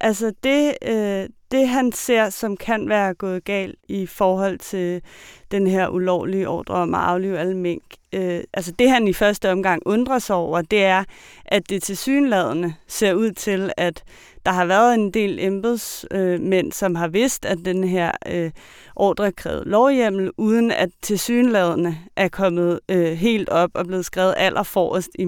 [0.00, 5.02] Altså det, øh, det, han ser, som kan være gået galt i forhold til
[5.50, 7.82] den her ulovlige ordre om at aflive alle mink,
[8.12, 11.04] øh, altså det han i første omgang undrer sig over, det er,
[11.44, 14.04] at det til synladende ser ud til, at
[14.46, 18.50] der har været en del embedsmænd, som har vidst, at den her øh,
[18.96, 25.08] ordre krævede lovhjemmel, uden at tilsyneladende er kommet øh, helt op og blevet skrevet allerforrest
[25.18, 25.26] i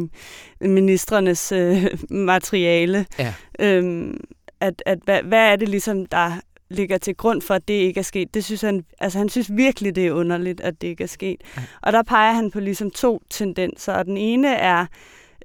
[0.61, 3.07] ministrenes øh, materiale.
[3.19, 3.35] Ja.
[3.61, 4.21] Øhm,
[4.61, 6.33] at, at hvad, hvad er det ligesom, der
[6.71, 8.35] ligger til grund for, at det ikke er sket.
[8.35, 11.41] Det synes han, altså han synes virkelig, det er underligt, at det ikke er sket.
[11.57, 11.63] Ja.
[11.83, 14.87] Og der peger han på ligesom to tendenser, og den ene er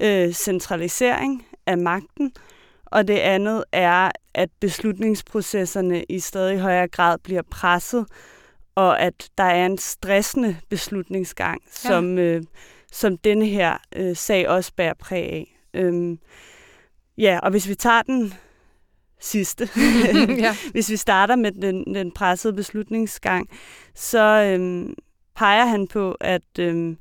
[0.01, 2.31] øh, centralisering af magten,
[2.91, 8.05] og det andet er, at beslutningsprocesserne i stadig højere grad bliver presset,
[8.75, 11.89] og at der er en stressende beslutningsgang, ja.
[11.89, 12.43] som, øh,
[12.91, 15.57] som denne her øh, sag også bærer præg af.
[15.73, 16.19] Øhm,
[17.17, 18.33] ja, og hvis vi tager den
[19.19, 19.69] sidste,
[20.37, 20.55] ja.
[20.73, 23.49] hvis vi starter med den, den pressede beslutningsgang,
[23.95, 24.93] så øhm,
[25.35, 26.97] peger han på, at øhm,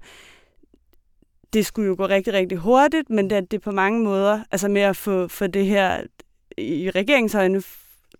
[1.53, 4.83] det skulle jo gå rigtig, rigtig hurtigt, men det, det på mange måder, altså med
[4.83, 6.03] at få, få det her
[6.59, 7.63] i regeringsøjne,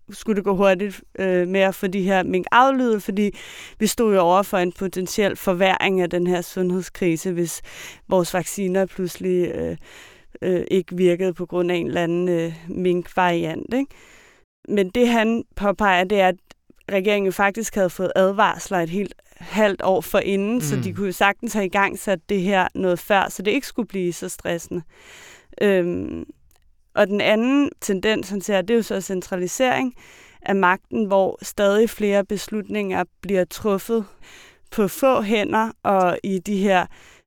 [0.09, 3.37] skulle det gå hurtigt øh, med at få de her mink aflydet, fordi
[3.79, 7.61] vi stod jo over for en potentiel forværing af den her sundhedskrise, hvis
[8.07, 9.77] vores vacciner pludselig øh,
[10.41, 13.73] øh, ikke virkede på grund af en eller anden øh, mink-variant.
[13.73, 13.95] Ikke?
[14.67, 16.35] Men det han påpeger, det er, at
[16.91, 20.61] regeringen faktisk havde fået advarsler et helt halvt år for inden, mm.
[20.61, 23.51] så de kunne jo sagtens have i gang sat det her noget før, så det
[23.51, 24.81] ikke skulle blive så stressende.
[25.61, 26.25] Øhm,
[26.95, 29.95] og den anden tendens, han ser, det er jo så centralisering
[30.41, 34.05] af magten, hvor stadig flere beslutninger bliver truffet
[34.71, 36.85] på få hænder og i de her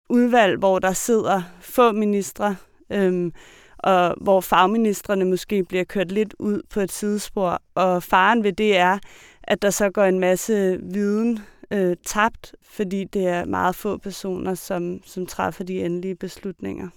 [0.09, 2.57] udvalg, hvor der sidder få ministre,
[2.93, 3.33] øhm,
[3.79, 7.63] og hvor fagministerne måske bliver kørt lidt ud på et sidespor.
[7.75, 8.99] Og faren ved det er,
[9.43, 11.41] at der så går en masse viden
[11.71, 16.89] øh, tabt, fordi det er meget få personer, som, som træffer de endelige beslutninger.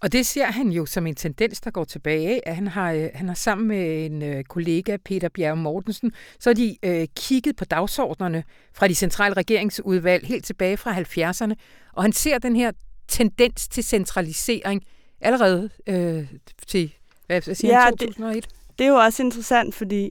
[0.00, 2.48] Og det ser han jo som en tendens, der går tilbage.
[2.48, 6.50] At han, har, øh, han har sammen med en øh, kollega, Peter Bjerg Mortensen, så
[6.50, 11.54] har de øh, kigget på dagsordnerne fra de centrale regeringsudvalg helt tilbage fra 70'erne.
[11.92, 12.72] Og han ser den her
[13.08, 14.82] tendens til centralisering
[15.20, 16.26] allerede øh,
[16.66, 16.94] til
[17.26, 18.44] hvad siger, ja, 2001.
[18.44, 20.10] Det, det er jo også interessant, fordi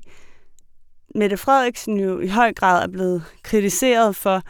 [1.15, 4.41] Mette Frederiksen jo i høj grad er blevet kritiseret for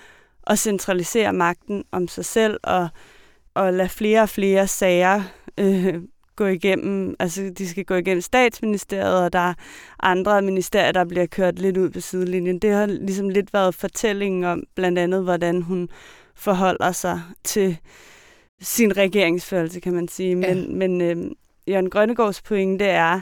[0.48, 2.88] at centralisere magten om sig selv og,
[3.54, 5.22] og lade flere og flere sager
[5.58, 6.02] øh,
[6.36, 9.54] gå igennem, altså de skal gå igennem statsministeriet, og der er
[10.00, 12.60] andre ministerier, der bliver kørt lidt ud på sidelinjen.
[12.60, 15.90] Det har ligesom lidt været fortællingen om blandt andet, hvordan hun
[16.36, 17.78] forholder sig til
[18.62, 20.36] sin regeringsførelse, kan man sige.
[20.36, 20.76] Men, ja.
[20.76, 21.32] men øh,
[21.68, 23.22] Jørgen Grønnegårds pointe er,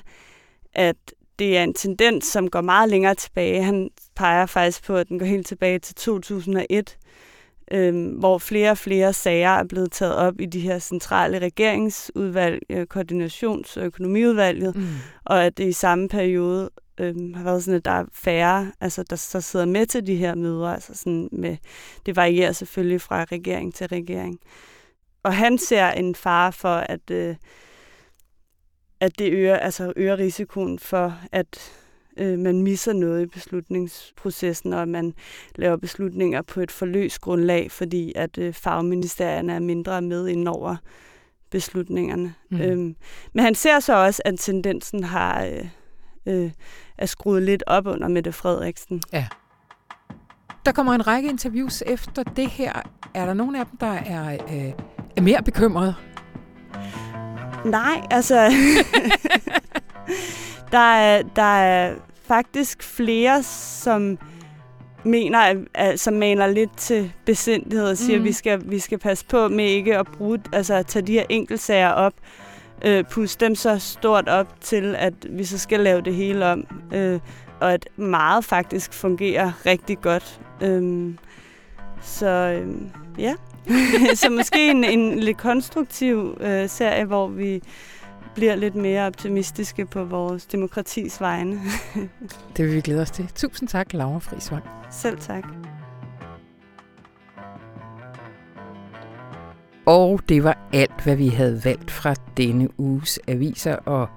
[0.73, 0.95] at
[1.39, 3.63] det er en tendens, som går meget længere tilbage.
[3.63, 6.97] Han peger faktisk på, at den går helt tilbage til 2001,
[7.71, 12.61] øh, hvor flere og flere sager er blevet taget op i de her centrale regeringsudvalg,
[12.69, 14.87] øh, koordinations- og økonomiudvalget, mm.
[15.25, 19.03] og at det i samme periode øh, har været sådan, at der er færre, altså
[19.03, 21.57] der så sidder med til de her møder, altså sådan med,
[22.05, 24.39] det varierer selvfølgelig fra regering til regering.
[25.23, 27.35] Og han ser en fare for, at, øh,
[28.99, 31.71] at det øger, altså øger risikoen for, at
[32.17, 35.13] øh, man misser noget i beslutningsprocessen, og at man
[35.55, 40.75] laver beslutninger på et forløst grundlag, fordi at øh, fagministerierne er mindre med ind over
[41.49, 42.33] beslutningerne.
[42.51, 42.61] Mm.
[42.61, 42.95] Øhm,
[43.33, 45.69] men han ser så også, at tendensen har øh,
[46.25, 46.51] øh,
[46.97, 49.01] er skruet lidt op under Mette Frederiksen.
[49.13, 49.27] Ja.
[50.65, 52.73] Der kommer en række interviews efter det her.
[53.13, 54.73] Er der nogen af dem, der er, øh,
[55.17, 55.95] er mere bekymrede?
[57.69, 58.35] Nej, altså...
[60.71, 61.93] der, er, der er
[62.27, 64.17] faktisk flere, som
[65.03, 68.21] mener, at, som maner lidt til besindighed og siger, mm.
[68.21, 71.13] at vi skal, vi skal passe på med ikke at bruge, altså at tage de
[71.13, 72.13] her enkeltsager op,
[72.85, 76.67] øh, puste dem så stort op til, at vi så skal lave det hele om,
[76.93, 77.19] øh,
[77.59, 80.39] og at meget faktisk fungerer rigtig godt.
[80.61, 81.13] Øh,
[82.01, 82.75] så øh,
[83.17, 83.33] ja,
[84.15, 87.61] så måske en, en lidt konstruktiv øh, serie, hvor vi
[88.35, 91.61] bliver lidt mere optimistiske på vores demokratis vegne.
[92.57, 93.27] det vil vi glæde os til.
[93.35, 94.63] Tusind tak, Laura Frisvang.
[94.91, 95.43] Selv tak.
[99.85, 104.07] Og det var alt, hvad vi havde valgt fra denne uges aviser, og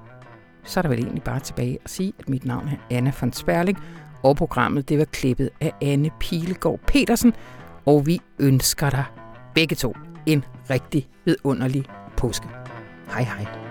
[0.64, 3.32] så er der vel egentlig bare tilbage at sige, at mit navn er Anna von
[3.32, 3.78] Sperling,
[4.22, 7.34] og programmet det var klippet af Anne Pilegaard Petersen,
[7.86, 9.04] og vi ønsker dig
[9.54, 9.94] begge to
[10.26, 11.84] en rigtig vidunderlig
[12.16, 12.48] påske.
[13.08, 13.69] Hej hej.